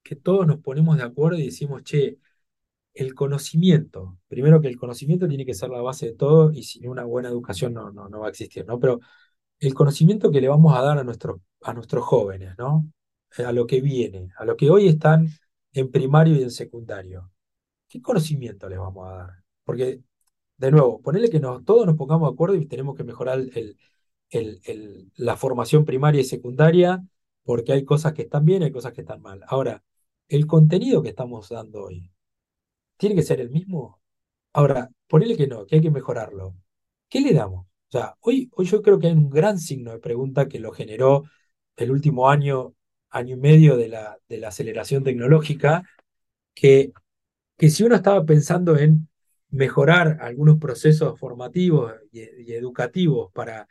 que 0.02 0.16
todos 0.16 0.46
nos 0.46 0.60
ponemos 0.60 0.96
de 0.98 1.04
acuerdo 1.04 1.38
y 1.38 1.46
decimos, 1.46 1.82
che, 1.84 2.18
el 2.94 3.14
conocimiento, 3.14 4.18
primero 4.28 4.60
que 4.60 4.68
el 4.68 4.78
conocimiento 4.78 5.28
tiene 5.28 5.46
que 5.46 5.54
ser 5.54 5.70
la 5.70 5.82
base 5.82 6.06
de 6.08 6.14
todo 6.14 6.52
y 6.52 6.64
sin 6.64 6.88
una 6.88 7.04
buena 7.04 7.28
educación 7.30 7.74
no, 7.74 7.92
no, 7.92 8.20
va 8.20 8.26
a 8.28 8.30
existir, 8.30 8.66
¿no? 8.66 8.80
Pero 8.80 9.00
el 9.60 9.74
conocimiento 9.74 10.30
que 10.30 10.40
le 10.40 10.48
vamos 10.48 10.76
a 10.76 10.82
dar 10.82 10.98
a, 10.98 11.04
nuestro, 11.04 11.42
a 11.62 11.74
nuestros 11.74 12.04
jóvenes, 12.04 12.56
¿no? 12.58 12.90
Eh, 13.38 13.44
A 13.44 13.52
lo 13.52 13.66
que 13.66 13.80
viene, 13.82 14.30
a 14.38 14.44
lo 14.46 14.56
que 14.56 14.70
hoy 14.70 14.88
están 14.88 15.28
en 15.72 15.90
primario 15.90 16.36
y 16.36 16.42
en 16.42 16.50
secundario. 16.52 17.30
¿Qué 17.88 18.02
conocimiento 18.02 18.68
les 18.68 18.78
vamos 18.78 19.08
a 19.08 19.14
dar? 19.16 19.30
Porque, 19.64 20.02
de 20.58 20.70
nuevo, 20.72 21.00
ponerle 21.02 21.30
que 21.30 21.40
nos, 21.40 21.64
todos 21.64 21.86
nos 21.86 21.96
pongamos 21.96 22.30
de 22.30 22.34
acuerdo 22.34 22.56
y 22.56 22.66
tenemos 22.66 22.96
que 22.96 23.04
mejorar 23.04 23.40
el, 23.54 23.78
el- 24.30 24.60
el- 24.64 25.12
la 25.16 25.36
formación 25.36 25.84
primaria 25.84 26.20
y 26.20 26.24
secundaria, 26.24 27.04
porque 27.48 27.72
hay 27.72 27.82
cosas 27.86 28.12
que 28.12 28.20
están 28.24 28.44
bien, 28.44 28.62
hay 28.62 28.70
cosas 28.70 28.92
que 28.92 29.00
están 29.00 29.22
mal. 29.22 29.40
Ahora, 29.48 29.82
el 30.28 30.46
contenido 30.46 31.02
que 31.02 31.08
estamos 31.08 31.48
dando 31.48 31.84
hoy, 31.84 32.12
¿tiene 32.98 33.14
que 33.16 33.22
ser 33.22 33.40
el 33.40 33.50
mismo? 33.50 34.02
Ahora, 34.52 34.90
ponele 35.08 35.34
que 35.36 35.46
no, 35.46 35.66
que 35.66 35.76
hay 35.76 35.80
que 35.82 35.90
mejorarlo. 35.90 36.54
¿Qué 37.08 37.22
le 37.22 37.32
damos? 37.34 37.66
O 37.66 37.90
sea, 37.90 38.16
hoy, 38.20 38.50
hoy 38.54 38.66
yo 38.66 38.82
creo 38.82 38.98
que 38.98 39.06
hay 39.08 39.14
un 39.14 39.30
gran 39.30 39.58
signo 39.58 39.92
de 39.92 39.98
pregunta 39.98 40.46
que 40.46 40.58
lo 40.60 40.72
generó 40.72 41.24
el 41.76 41.90
último 41.90 42.28
año, 42.28 42.74
año 43.10 43.36
y 43.36 43.40
medio 43.40 43.78
de 43.78 43.88
la, 43.88 44.18
de 44.28 44.38
la 44.38 44.48
aceleración 44.48 45.02
tecnológica, 45.02 45.84
que, 46.54 46.92
que 47.56 47.70
si 47.70 47.84
uno 47.84 47.96
estaba 47.96 48.24
pensando 48.26 48.76
en 48.78 49.08
mejorar 49.50 50.18
algunos 50.20 50.58
procesos 50.58 51.18
formativos 51.18 51.94
y, 52.12 52.20
y 52.22 52.52
educativos 52.54 53.32
para, 53.32 53.68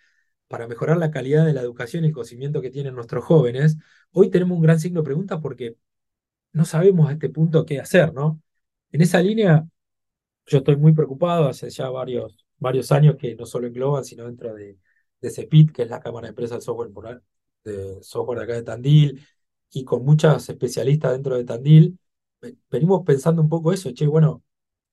para 0.48 0.68
mejorar 0.68 0.98
la 0.98 1.12
calidad 1.12 1.46
de 1.46 1.54
la 1.54 1.62
educación 1.62 2.04
y 2.04 2.08
el 2.08 2.14
conocimiento 2.14 2.62
que 2.62 2.70
tienen 2.72 2.96
nuestros 2.96 3.24
jóvenes, 3.26 3.78
hoy 4.12 4.30
tenemos 4.30 4.56
un 4.58 4.64
gran 4.64 4.80
signo 4.80 5.02
de 5.02 5.06
pregunta 5.06 5.40
porque 5.42 5.78
no 6.54 6.66
sabemos 6.66 7.10
a 7.10 7.14
este 7.14 7.30
punto 7.30 7.66
qué 7.66 7.80
hacer, 7.80 8.14
¿no? 8.14 8.42
En 8.92 9.02
esa 9.02 9.22
línea... 9.22 9.68
Yo 10.46 10.60
estoy 10.60 10.78
muy 10.78 10.94
preocupado 10.94 11.48
hace 11.50 11.70
ya 11.70 11.90
varios, 11.90 12.46
varios 12.58 12.92
años 12.92 13.16
que 13.18 13.36
no 13.36 13.46
solo 13.46 13.68
en 13.68 13.74
Global, 13.74 14.06
sino 14.06 14.26
dentro 14.26 14.54
de, 14.54 14.78
de 15.22 15.30
CEPIT, 15.30 15.72
que 15.72 15.84
es 15.84 15.90
la 15.90 16.00
Cámara 16.00 16.28
de 16.28 16.30
Empresas 16.30 16.60
de 16.60 16.62
Software, 16.66 16.92
por- 16.92 17.24
de 17.64 18.02
software 18.02 18.40
de 18.40 18.44
acá 18.46 18.54
de 18.54 18.64
Tandil, 18.64 19.28
y 19.72 19.84
con 19.84 20.06
muchas 20.06 20.48
especialistas 20.50 21.12
dentro 21.14 21.36
de 21.36 21.44
Tandil, 21.44 22.00
ve- 22.42 22.56
venimos 22.72 23.04
pensando 23.06 23.42
un 23.42 23.50
poco 23.50 23.74
eso, 23.74 23.92
che, 23.92 24.08
bueno, 24.08 24.44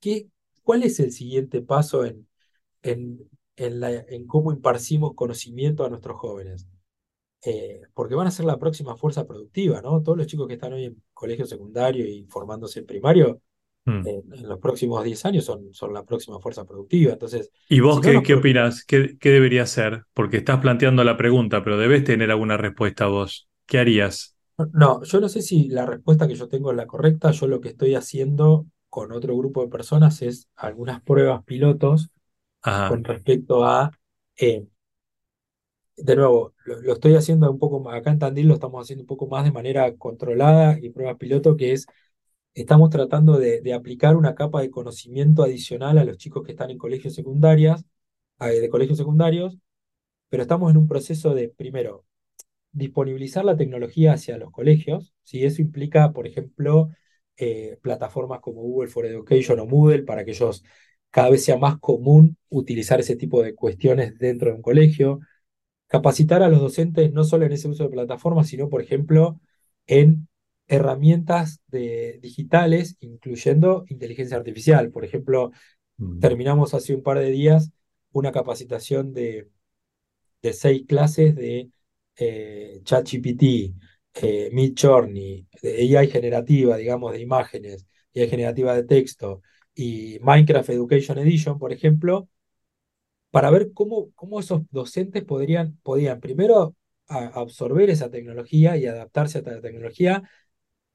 ¿qué, 0.01 0.29
cuál 0.63 0.83
es 0.83 0.99
el 1.01 1.13
siguiente 1.13 1.63
paso 1.63 2.05
en, 2.05 2.27
en, 2.83 3.29
en, 3.57 3.81
la- 3.81 3.93
en 3.93 4.27
cómo 4.27 4.53
imparcimos 4.53 5.15
conocimiento 5.15 5.85
a 5.85 5.89
nuestros 5.91 6.19
jóvenes? 6.19 6.67
Eh, 7.47 7.83
porque 7.95 8.15
van 8.15 8.27
a 8.29 8.31
ser 8.31 8.47
la 8.47 8.59
próxima 8.59 8.97
fuerza 8.97 9.27
productiva, 9.27 9.83
¿no? 9.83 10.03
Todos 10.03 10.19
los 10.19 10.27
chicos 10.27 10.49
que 10.49 10.55
están 10.55 10.73
hoy 10.75 10.87
en 10.87 11.03
colegio 11.15 11.47
secundario 11.47 12.07
y 12.07 12.25
formándose 12.27 12.81
en 12.81 12.87
primario 12.87 13.43
Mm. 13.89 14.05
en, 14.05 14.23
en 14.35 14.49
los 14.49 14.61
próximos 14.61 15.05
10 15.05 15.25
años 15.27 15.45
son, 15.47 15.75
son 15.75 15.93
la 15.95 16.05
próxima 16.05 16.41
fuerza 16.41 16.65
productiva. 16.67 17.13
Entonces, 17.15 17.51
¿Y 17.69 17.81
vos 17.81 18.01
si 18.01 18.03
no 18.03 18.13
qué, 18.13 18.15
nos... 18.15 18.25
qué 18.25 18.35
opinás? 18.35 18.85
¿Qué, 18.85 19.17
qué 19.19 19.31
debería 19.31 19.63
hacer? 19.63 20.05
Porque 20.15 20.37
estás 20.39 20.61
planteando 20.61 21.03
la 21.05 21.17
pregunta, 21.17 21.65
pero 21.65 21.79
debes 21.79 22.05
tener 22.05 22.31
alguna 22.31 22.57
respuesta 22.57 23.07
vos. 23.07 23.49
¿Qué 23.67 23.79
harías? 23.79 24.37
No, 24.73 25.03
yo 25.03 25.21
no 25.21 25.29
sé 25.29 25.43
si 25.43 25.69
la 25.69 25.85
respuesta 25.87 26.29
que 26.29 26.35
yo 26.37 26.49
tengo 26.49 26.71
es 26.71 26.77
la 26.77 26.87
correcta. 26.87 27.31
Yo 27.33 27.47
lo 27.49 27.61
que 27.61 27.69
estoy 27.71 27.95
haciendo 27.97 28.67
con 28.89 29.11
otro 29.13 29.37
grupo 29.37 29.63
de 29.63 29.69
personas 29.69 30.23
es 30.23 30.49
algunas 30.57 31.03
pruebas 31.03 31.43
pilotos 31.45 32.11
Con 32.65 33.05
respecto 33.05 33.65
a, 33.65 33.91
eh, 34.37 34.67
de 35.97 36.17
nuevo, 36.17 36.55
lo, 36.65 36.93
estoy 36.93 37.15
haciendo 37.15 37.51
un 37.51 37.59
poco 37.59 37.81
más, 37.81 37.95
acá 37.95 38.11
en 38.11 38.19
Tandil 38.19 38.49
lo 38.49 38.55
estamos 38.55 38.83
haciendo 38.83 39.03
un 39.03 39.07
poco 39.07 39.27
más 39.29 39.45
de 39.45 39.53
manera 39.53 39.95
controlada 39.97 40.79
y 40.81 40.91
pruebas 40.91 41.17
piloto, 41.17 41.57
que 41.57 41.73
es, 41.73 41.87
estamos 42.55 42.91
tratando 42.91 43.39
de, 43.39 43.73
aplicar 43.75 44.17
una 44.17 44.35
capa 44.35 44.61
de 44.61 44.71
conocimiento 44.71 45.43
adicional 45.43 45.99
a 45.99 46.05
los 46.05 46.17
chicos 46.19 46.43
que 46.45 46.53
están 46.53 46.71
en 46.71 46.79
colegios 46.79 47.15
secundarias, 47.15 47.85
de 48.41 48.69
colegios 48.69 48.99
secundarios 48.99 49.59
pero 50.35 50.43
estamos 50.43 50.69
en 50.73 50.79
un 50.79 50.89
proceso 50.89 51.33
de, 51.33 51.49
primero, 51.49 52.05
disponibilizar 52.73 53.45
la 53.45 53.57
tecnología 53.57 54.15
hacia 54.15 54.37
los 54.37 54.51
colegios. 54.51 55.15
Si 55.23 55.45
eso 55.45 55.63
implica, 55.63 56.13
por 56.13 56.27
ejemplo, 56.27 56.89
eh, 57.37 57.79
plataformas 57.83 58.41
como 58.41 58.63
Google 58.63 58.89
for 58.91 59.07
Education 59.07 59.61
o 59.61 59.67
Moodle 59.67 60.03
para 60.03 60.25
que 60.25 60.33
ellos 60.33 60.65
cada 61.15 61.31
vez 61.31 61.45
sea 61.45 61.57
más 61.57 61.79
común 61.79 62.37
utilizar 62.49 62.99
ese 62.99 63.15
tipo 63.15 63.41
de 63.41 63.55
cuestiones 63.55 64.19
dentro 64.19 64.51
de 64.51 64.57
un 64.57 64.63
colegio. 64.63 65.21
Capacitar 65.87 66.43
a 66.43 66.49
los 66.49 66.61
docentes 66.61 67.13
no 67.13 67.23
solo 67.23 67.47
en 67.47 67.53
ese 67.53 67.69
uso 67.69 67.85
de 67.85 67.91
plataformas, 67.91 68.49
sino, 68.49 68.69
por 68.69 68.83
ejemplo, 68.83 69.41
en 69.87 70.27
herramientas 70.67 71.61
de, 71.69 72.19
digitales, 72.21 72.97
incluyendo 72.99 73.85
inteligencia 73.91 74.37
artificial. 74.37 74.91
Por 74.91 75.05
ejemplo, 75.05 75.53
Mm. 75.99 76.19
terminamos 76.19 76.75
hace 76.75 76.97
un 76.97 77.05
par 77.05 77.21
de 77.21 77.31
días 77.31 77.71
una 78.13 78.33
capacitación 78.33 79.13
de 79.13 79.49
de 80.43 80.53
seis 80.53 80.85
clases 80.87 81.35
de 81.35 81.71
eh, 82.17 82.81
ChatGPT, 82.85 83.75
eh, 84.23 84.51
Midjourney, 84.53 85.47
de 85.63 85.99
AI 85.99 86.09
generativa, 86.09 86.77
digamos, 86.77 87.13
de 87.13 87.21
imágenes, 87.21 87.87
AI 88.15 88.29
generativa 88.29 88.75
de 88.75 88.85
texto, 88.85 89.43
y 89.75 90.19
Minecraft 90.21 90.71
Education 90.71 91.19
Edition, 91.19 91.59
por 91.59 91.73
ejemplo, 91.73 92.29
para 93.31 93.51
ver 93.51 93.73
cómo, 93.73 94.11
cómo 94.15 94.41
esos 94.41 94.63
docentes 94.71 95.25
podrían, 95.25 95.77
podían 95.83 96.21
primero 96.21 96.77
a- 97.09 97.27
absorber 97.41 97.91
esa 97.91 98.11
tecnología 98.11 98.77
y 98.77 98.87
adaptarse 98.87 99.39
a 99.39 99.41
esta 99.41 99.61
tecnología 99.61 100.23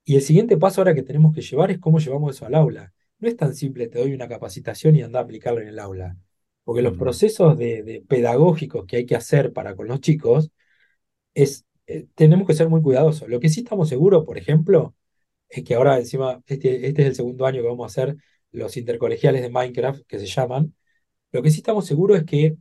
y 0.05 0.15
el 0.15 0.21
siguiente 0.23 0.57
paso 0.57 0.81
ahora 0.81 0.95
que 0.95 1.03
tenemos 1.03 1.35
que 1.35 1.41
llevar 1.41 1.71
es 1.71 1.79
cómo 1.79 1.99
llevamos 1.99 2.35
eso 2.35 2.45
al 2.45 2.55
aula. 2.55 2.93
No 3.19 3.27
es 3.29 3.37
tan 3.37 3.55
simple, 3.55 3.87
te 3.87 3.99
doy 3.99 4.13
una 4.13 4.27
capacitación 4.29 4.95
y 4.95 5.03
anda 5.03 5.19
a 5.19 5.23
aplicarlo 5.23 5.61
en 5.61 5.69
el 5.69 5.79
aula. 5.79 6.17
Porque 6.65 6.81
los 6.83 6.93
Mm. 6.93 6.99
procesos 6.99 7.57
de, 7.57 7.83
de 7.83 8.01
pedagógicos 8.07 8.85
que 8.85 8.97
hay 8.97 9.05
que 9.07 9.15
hacer 9.15 9.53
para 9.53 9.75
con 9.75 9.87
los 9.87 10.01
chicos 10.01 10.51
es, 11.33 11.65
eh, 11.87 12.07
tenemos 12.15 12.47
que 12.47 12.53
ser 12.53 12.69
muy 12.69 12.81
cuidadosos. 12.81 13.27
Lo 13.29 13.39
que 13.39 13.49
sí 13.49 13.61
estamos 13.61 13.89
seguros, 13.89 14.25
por 14.25 14.37
ejemplo, 14.37 14.95
es 15.49 15.63
que 15.63 15.75
ahora 15.75 15.97
encima, 15.99 16.41
este, 16.47 16.87
este 16.87 17.03
es 17.03 17.09
el 17.09 17.15
segundo 17.15 17.45
año 17.45 17.61
que 17.61 17.67
vamos 17.69 17.85
a 17.85 17.87
hacer 18.03 18.17
los 18.51 18.77
intercolegiales 18.77 19.41
de 19.41 19.49
Minecraft, 19.49 20.03
que 20.07 20.19
se 20.19 20.25
llaman. 20.27 20.75
Lo 21.31 21.41
que 21.43 21.51
sí 21.51 21.57
estamos 21.59 21.85
seguros 21.87 22.19
es 22.19 22.25
que 22.25 22.57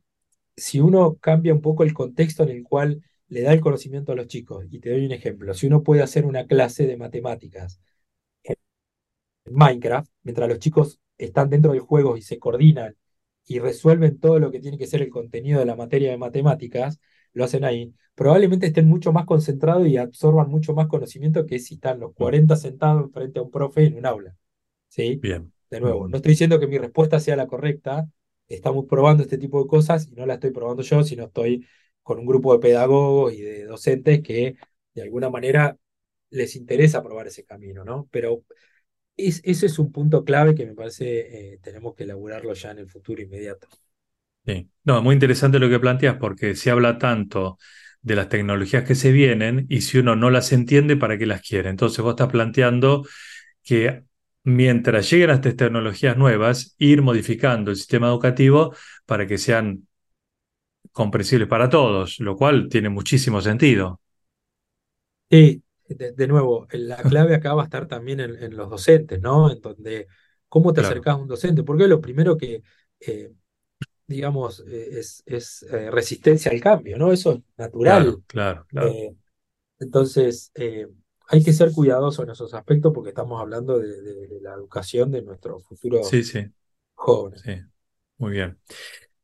si 0.56 0.80
uno 0.80 1.16
cambia 1.20 1.54
un 1.54 1.62
poco 1.62 1.84
el 1.84 1.94
contexto 1.94 2.42
en 2.44 2.50
el 2.50 2.62
cual 2.64 3.02
le 3.28 3.42
da 3.42 3.52
el 3.52 3.60
conocimiento 3.60 4.12
a 4.12 4.16
los 4.16 4.26
chicos, 4.28 4.66
y 4.70 4.80
te 4.80 4.90
doy 4.90 5.06
un 5.06 5.12
ejemplo, 5.12 5.54
si 5.54 5.66
uno 5.66 5.82
puede 5.82 6.02
hacer 6.02 6.26
una 6.26 6.46
clase 6.46 6.86
de 6.86 6.96
matemáticas 6.96 7.80
en 8.44 8.56
Minecraft, 9.54 10.10
mientras 10.22 10.48
los 10.48 10.58
chicos 10.58 11.00
están 11.16 11.50
dentro 11.50 11.72
del 11.72 11.80
juego 11.80 12.16
y 12.16 12.22
se 12.22 12.38
coordinan 12.38 12.96
y 13.46 13.58
resuelven 13.60 14.18
todo 14.20 14.38
lo 14.38 14.50
que 14.50 14.60
tiene 14.60 14.78
que 14.78 14.86
ser 14.86 15.02
el 15.02 15.10
contenido 15.10 15.58
de 15.60 15.66
la 15.66 15.76
materia 15.76 16.10
de 16.10 16.18
matemáticas, 16.18 17.00
lo 17.32 17.44
hacen 17.44 17.64
ahí, 17.64 17.94
probablemente 18.14 18.66
estén 18.66 18.88
mucho 18.88 19.12
más 19.12 19.26
concentrados 19.26 19.86
y 19.88 19.96
absorban 19.96 20.50
mucho 20.50 20.74
más 20.74 20.86
conocimiento 20.88 21.46
que 21.46 21.58
si 21.58 21.74
están 21.74 22.00
los 22.00 22.14
Mm. 22.14 22.14
40 22.14 22.56
sentados 22.56 23.10
frente 23.12 23.38
a 23.38 23.42
un 23.42 23.50
profe 23.50 23.86
en 23.86 23.96
un 23.96 24.06
aula. 24.06 24.36
¿Sí? 24.88 25.22
Bien. 25.22 25.52
De 25.70 25.80
nuevo, 25.80 26.08
no 26.08 26.16
estoy 26.16 26.30
diciendo 26.32 26.58
que 26.58 26.66
mi 26.66 26.78
respuesta 26.78 27.20
sea 27.20 27.36
la 27.36 27.46
correcta, 27.46 28.08
estamos 28.48 28.86
probando 28.86 29.22
este 29.22 29.36
tipo 29.38 29.62
de 29.62 29.68
cosas 29.68 30.08
y 30.08 30.12
no 30.14 30.24
la 30.26 30.34
estoy 30.34 30.50
probando 30.50 30.82
yo, 30.82 31.02
sino 31.04 31.24
estoy 31.24 31.66
con 32.02 32.18
un 32.18 32.26
grupo 32.26 32.54
de 32.54 32.60
pedagogos 32.60 33.34
y 33.34 33.42
de 33.42 33.64
docentes 33.64 34.22
que 34.22 34.56
de 34.94 35.02
alguna 35.02 35.28
manera 35.28 35.76
les 36.30 36.56
interesa 36.56 37.02
probar 37.02 37.26
ese 37.26 37.44
camino, 37.44 37.84
¿no? 37.84 38.08
Pero 38.10 38.44
es, 39.16 39.40
ese 39.44 39.66
es 39.66 39.78
un 39.78 39.92
punto 39.92 40.24
clave 40.24 40.54
que 40.54 40.66
me 40.66 40.74
parece 40.74 41.54
eh, 41.54 41.58
tenemos 41.62 41.94
que 41.94 42.04
elaborarlo 42.04 42.54
ya 42.54 42.70
en 42.72 42.78
el 42.80 42.88
futuro 42.88 43.22
inmediato. 43.22 43.68
Sí. 44.46 44.70
No, 44.84 45.02
muy 45.02 45.12
interesante 45.14 45.58
lo 45.58 45.68
que 45.68 45.78
planteas 45.78 46.16
porque 46.18 46.54
se 46.54 46.70
habla 46.70 46.96
tanto 46.98 47.58
de 48.00 48.16
las 48.16 48.28
tecnologías 48.30 48.84
que 48.84 48.94
se 48.94 49.12
vienen 49.12 49.66
y 49.68 49.82
si 49.82 49.98
uno 49.98 50.16
no 50.16 50.30
las 50.30 50.52
entiende, 50.52 50.96
¿para 50.96 51.18
qué 51.18 51.26
las 51.26 51.42
quiere? 51.42 51.68
Entonces 51.68 52.00
vos 52.02 52.12
estás 52.12 52.30
planteando 52.30 53.04
que 53.62 54.04
mientras 54.48 55.10
lleguen 55.10 55.30
estas 55.30 55.56
tecnologías 55.56 56.16
nuevas, 56.16 56.74
ir 56.78 57.02
modificando 57.02 57.70
el 57.70 57.76
sistema 57.76 58.08
educativo 58.08 58.74
para 59.06 59.26
que 59.26 59.38
sean 59.38 59.86
comprensibles 60.92 61.48
para 61.48 61.68
todos, 61.70 62.18
lo 62.20 62.36
cual 62.36 62.68
tiene 62.68 62.88
muchísimo 62.90 63.40
sentido. 63.40 64.00
Y 65.30 65.62
de, 65.88 66.12
de 66.12 66.26
nuevo, 66.28 66.66
la 66.72 67.04
clave 67.04 67.34
acá 67.34 67.54
va 67.54 67.62
a 67.62 67.64
estar 67.64 67.86
también 67.88 68.20
en, 68.20 68.42
en 68.42 68.56
los 68.56 68.70
docentes, 68.70 69.20
¿no? 69.20 69.50
En 69.50 69.60
donde, 69.60 70.06
¿cómo 70.48 70.72
te 70.72 70.80
Claro, 70.80 70.80
acercás 70.80 71.14
a 71.14 71.16
un 71.16 71.28
docente? 71.28 71.62
Porque 71.62 71.86
lo 71.88 72.00
primero 72.00 72.36
que, 72.36 72.62
eh, 73.00 73.32
digamos, 74.06 74.64
eh, 74.68 75.00
es, 75.00 75.22
es 75.26 75.64
eh, 75.64 75.90
resistencia 75.92 76.52
al 76.52 76.60
cambio, 76.60 76.98
¿no? 76.98 77.12
Eso 77.12 77.34
es 77.34 77.40
natural. 77.58 78.22
claro, 78.26 78.64
claro. 78.68 79.00
Eh, 79.00 79.14
entonces, 79.80 80.52
hay 81.28 81.44
que 81.44 81.52
ser 81.52 81.72
cuidadosos 81.72 82.24
en 82.24 82.30
esos 82.30 82.54
aspectos 82.54 82.92
porque 82.92 83.10
estamos 83.10 83.40
hablando 83.40 83.78
de, 83.78 84.40
la 84.40 84.54
educación 84.54 85.10
de 85.10 85.22
nuestros 85.22 85.64
futuros 85.64 86.08
sí, 86.08 86.22
sí. 86.22 86.46
jóvenes. 86.94 87.42
Sí, 87.42 87.52
muy 88.16 88.32
bien. 88.32 88.58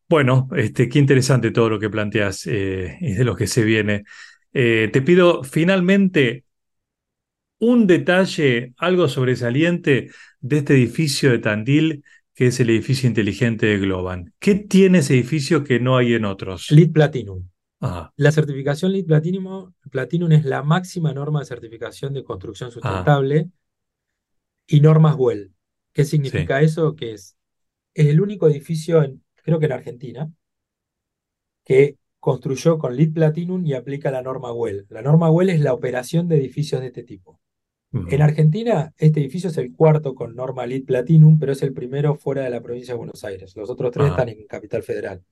Bueno, 0.09 0.49
este, 0.55 0.89
qué 0.89 0.99
interesante 0.99 1.51
todo 1.51 1.71
lo 1.71 1.81
que 1.81 1.89
planteas 1.89 2.47
eh, 2.47 2.99
y 3.01 3.15
de 3.15 3.25
lo 3.25 3.35
que 3.35 3.47
se 3.47 3.65
viene. 3.65 4.05
Eh, 4.53 4.91
te 4.93 5.01
pido 5.01 5.43
finalmente 5.43 6.45
un 7.59 7.87
detalle, 7.87 8.75
algo 8.77 9.09
sobresaliente 9.09 10.11
de 10.41 10.59
este 10.59 10.75
edificio 10.75 11.31
de 11.31 11.39
Tandil, 11.39 12.05
que 12.35 12.49
es 12.49 12.61
el 12.61 12.69
edificio 12.69 13.09
inteligente 13.09 13.67
de 13.67 13.79
Globan. 13.79 14.35
¿Qué 14.39 14.55
tiene 14.57 14.99
ese 14.99 15.15
edificio 15.15 15.65
que 15.65 15.81
no 15.81 15.97
hay 15.97 16.13
en 16.13 16.27
otros? 16.27 16.71
LEED 16.71 16.93
Platinum. 16.93 17.49
La 18.17 18.33
certificación 18.33 18.93
LEED 18.93 19.07
Platinum, 19.07 19.73
Platinum, 19.91 20.33
es 20.33 20.45
la 20.45 20.63
máxima 20.63 21.13
norma 21.13 21.41
de 21.41 21.47
certificación 21.47 22.15
de 22.15 22.25
construcción 22.25 22.71
sustentable 22.71 23.51
y 24.67 24.81
normas 24.81 25.17
WELL. 25.17 25.53
¿Qué 25.93 26.05
significa 26.05 26.63
eso? 26.63 26.97
Que 26.97 27.13
es, 27.13 27.37
es 27.93 28.07
el 28.07 28.21
único 28.21 28.49
edificio, 28.49 29.03
en, 29.03 29.23
creo 29.35 29.59
que 29.59 29.67
en 29.67 29.73
Argentina, 29.73 30.33
que 31.65 31.99
construyó 32.21 32.79
con 32.79 32.97
LEED 32.97 33.13
Platinum 33.13 33.67
y 33.67 33.75
aplica 33.75 34.11
la 34.11 34.23
norma 34.23 34.53
WELL. 34.53 34.87
La 34.89 35.03
norma 35.03 35.31
WELL 35.31 35.51
es 35.51 35.61
la 35.61 35.75
operación 35.75 36.27
de 36.29 36.37
edificios 36.37 36.81
de 36.81 36.89
este 36.89 37.03
tipo. 37.03 37.41
En 38.09 38.23
Argentina, 38.23 38.93
este 38.97 39.21
edificio 39.21 39.51
es 39.51 39.57
el 39.57 39.73
cuarto 39.73 40.17
con 40.17 40.35
norma 40.35 40.67
LEED 40.67 40.85
Platinum, 40.85 41.39
pero 41.39 41.53
es 41.53 41.63
el 41.63 41.73
primero 41.73 42.17
fuera 42.17 42.43
de 42.43 42.51
la 42.51 42.61
provincia 42.61 42.95
de 42.95 42.99
Buenos 42.99 43.23
Aires. 43.23 43.55
Los 43.55 43.71
otros 43.71 43.93
tres 43.93 44.09
están 44.09 44.31
en 44.31 44.47
Capital 44.49 44.83
Federal. 44.83 45.23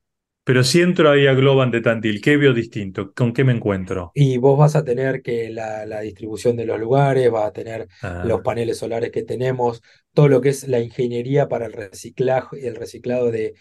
Pero 0.44 0.64
si 0.64 0.80
entro 0.80 1.08
ahí 1.08 1.28
a 1.28 1.34
Globan 1.34 1.70
de 1.70 1.80
Tandil, 1.80 2.20
¿qué 2.20 2.36
veo 2.36 2.52
distinto? 2.52 3.12
¿Con 3.14 3.32
qué 3.32 3.44
me 3.44 3.52
encuentro? 3.52 4.10
Y 4.12 4.38
vos 4.38 4.58
vas 4.58 4.74
a 4.74 4.82
tener 4.82 5.22
que 5.22 5.50
la, 5.50 6.00
distribución 6.00 6.56
de 6.56 6.66
los 6.66 6.80
lugares, 6.80 7.30
vas 7.30 7.46
a 7.46 7.52
tener 7.52 7.86
los 8.24 8.40
ah. 8.40 8.42
paneles 8.42 8.78
solares 8.78 9.12
que 9.12 9.22
tenemos, 9.22 9.82
todo 10.12 10.26
lo 10.26 10.40
que 10.40 10.48
es 10.48 10.66
la 10.66 10.80
ingeniería 10.80 11.48
para 11.48 11.66
el 11.66 11.72
reciclaje, 11.72 12.66
el 12.66 12.74
reciclado 12.74 13.30
de, 13.30 13.54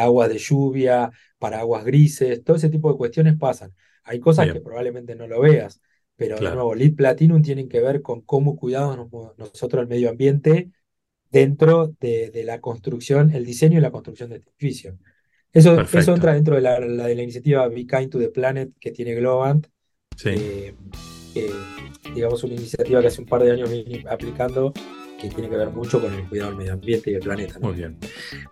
aguas 0.00 0.28
de 0.28 0.38
lluvia, 0.38 1.10
para 1.38 1.58
aguas 1.60 1.84
grises, 1.84 2.44
todo 2.44 2.56
ese 2.56 2.70
tipo 2.70 2.92
de 2.92 2.96
cuestiones 2.96 3.36
pasan. 3.36 3.74
Hay 4.04 4.20
cosas 4.20 4.52
que 4.52 4.60
probablemente 4.60 5.16
no 5.16 5.26
lo 5.26 5.40
veas, 5.40 5.80
pero 6.14 6.36
de 6.36 6.54
nuevo, 6.54 6.76
Lead 6.76 6.94
Platinum 6.94 7.42
tienen 7.42 7.68
que 7.68 7.80
ver 7.80 8.02
con 8.02 8.20
cómo 8.20 8.54
cuidamos 8.54 9.10
nosotros 9.36 9.82
el 9.82 9.88
medio 9.88 10.10
ambiente 10.10 10.70
dentro 11.28 11.88
de, 11.98 12.30
de 12.30 12.44
la 12.44 12.60
construcción, 12.60 13.32
el 13.34 13.44
diseño 13.44 13.78
y 13.78 13.80
la 13.80 13.90
construcción 13.90 14.30
de 14.30 14.36
este 14.36 14.50
edificio. 14.50 14.96
Eso, 15.52 15.80
eso 15.80 16.14
entra 16.14 16.34
dentro 16.34 16.54
de 16.54 16.60
la, 16.60 16.78
de 16.78 17.14
la 17.14 17.22
iniciativa 17.22 17.66
Be 17.68 17.86
Kind 17.86 18.10
to 18.10 18.18
the 18.18 18.28
Planet 18.28 18.70
que 18.78 18.92
tiene 18.92 19.14
Globant. 19.14 19.66
Sí. 20.16 20.30
Eh, 21.34 21.50
digamos, 22.14 22.42
una 22.44 22.54
iniciativa 22.54 23.00
que 23.00 23.08
hace 23.08 23.20
un 23.20 23.26
par 23.26 23.42
de 23.42 23.52
años 23.52 23.70
viene 23.70 24.04
aplicando 24.08 24.72
que 25.20 25.28
tiene 25.28 25.50
que 25.50 25.56
ver 25.56 25.68
mucho 25.68 26.00
con 26.00 26.14
el 26.14 26.26
cuidado 26.28 26.50
del 26.50 26.58
medio 26.58 26.72
ambiente 26.72 27.10
y 27.10 27.12
del 27.14 27.22
planeta. 27.22 27.58
Muy 27.60 27.74
bien. 27.74 27.98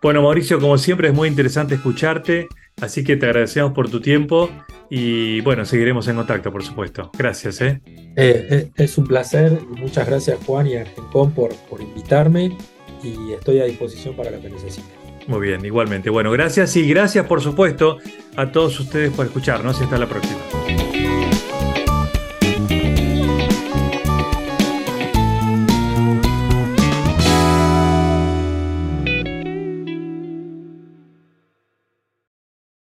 Bueno, 0.03 0.23
Mauricio, 0.23 0.61
como 0.61 0.77
siempre 0.77 1.09
es 1.09 1.15
muy 1.15 1.29
interesante 1.29 1.77
escucharte, 1.77 2.47
así 2.81 3.03
que 3.03 3.17
te 3.17 3.27
agradecemos 3.27 3.73
por 3.73 3.91
tu 3.91 4.01
tiempo 4.01 4.51
y 4.91 5.41
bueno, 5.41 5.65
seguiremos 5.65 6.09
en 6.09 6.17
contacto, 6.17 6.53
por 6.53 6.63
supuesto. 6.63 7.11
Gracias. 7.17 7.61
¿eh? 7.63 7.81
eh 8.17 8.71
es 8.77 8.99
un 8.99 9.07
placer 9.07 9.59
muchas 9.69 10.07
gracias 10.07 10.39
Juan 10.45 10.67
y 10.67 10.77
Argencom 10.77 11.33
por, 11.33 11.55
por 11.71 11.81
invitarme 11.81 12.57
y 13.03 13.33
estoy 13.33 13.61
a 13.61 13.65
disposición 13.65 14.15
para 14.15 14.31
lo 14.31 14.41
que 14.41 14.51
necesiten. 14.51 14.98
Muy 15.29 15.41
bien, 15.47 15.63
igualmente. 15.65 16.09
Bueno, 16.09 16.31
gracias 16.33 16.75
y 16.77 16.89
gracias 16.89 17.27
por 17.27 17.43
supuesto 17.43 17.99
a 18.35 18.51
todos 18.51 18.81
ustedes 18.81 19.13
por 19.13 19.27
escucharnos 19.27 19.79
y 19.79 19.85
hasta 19.85 19.99
la 19.99 20.07
próxima. 20.07 20.39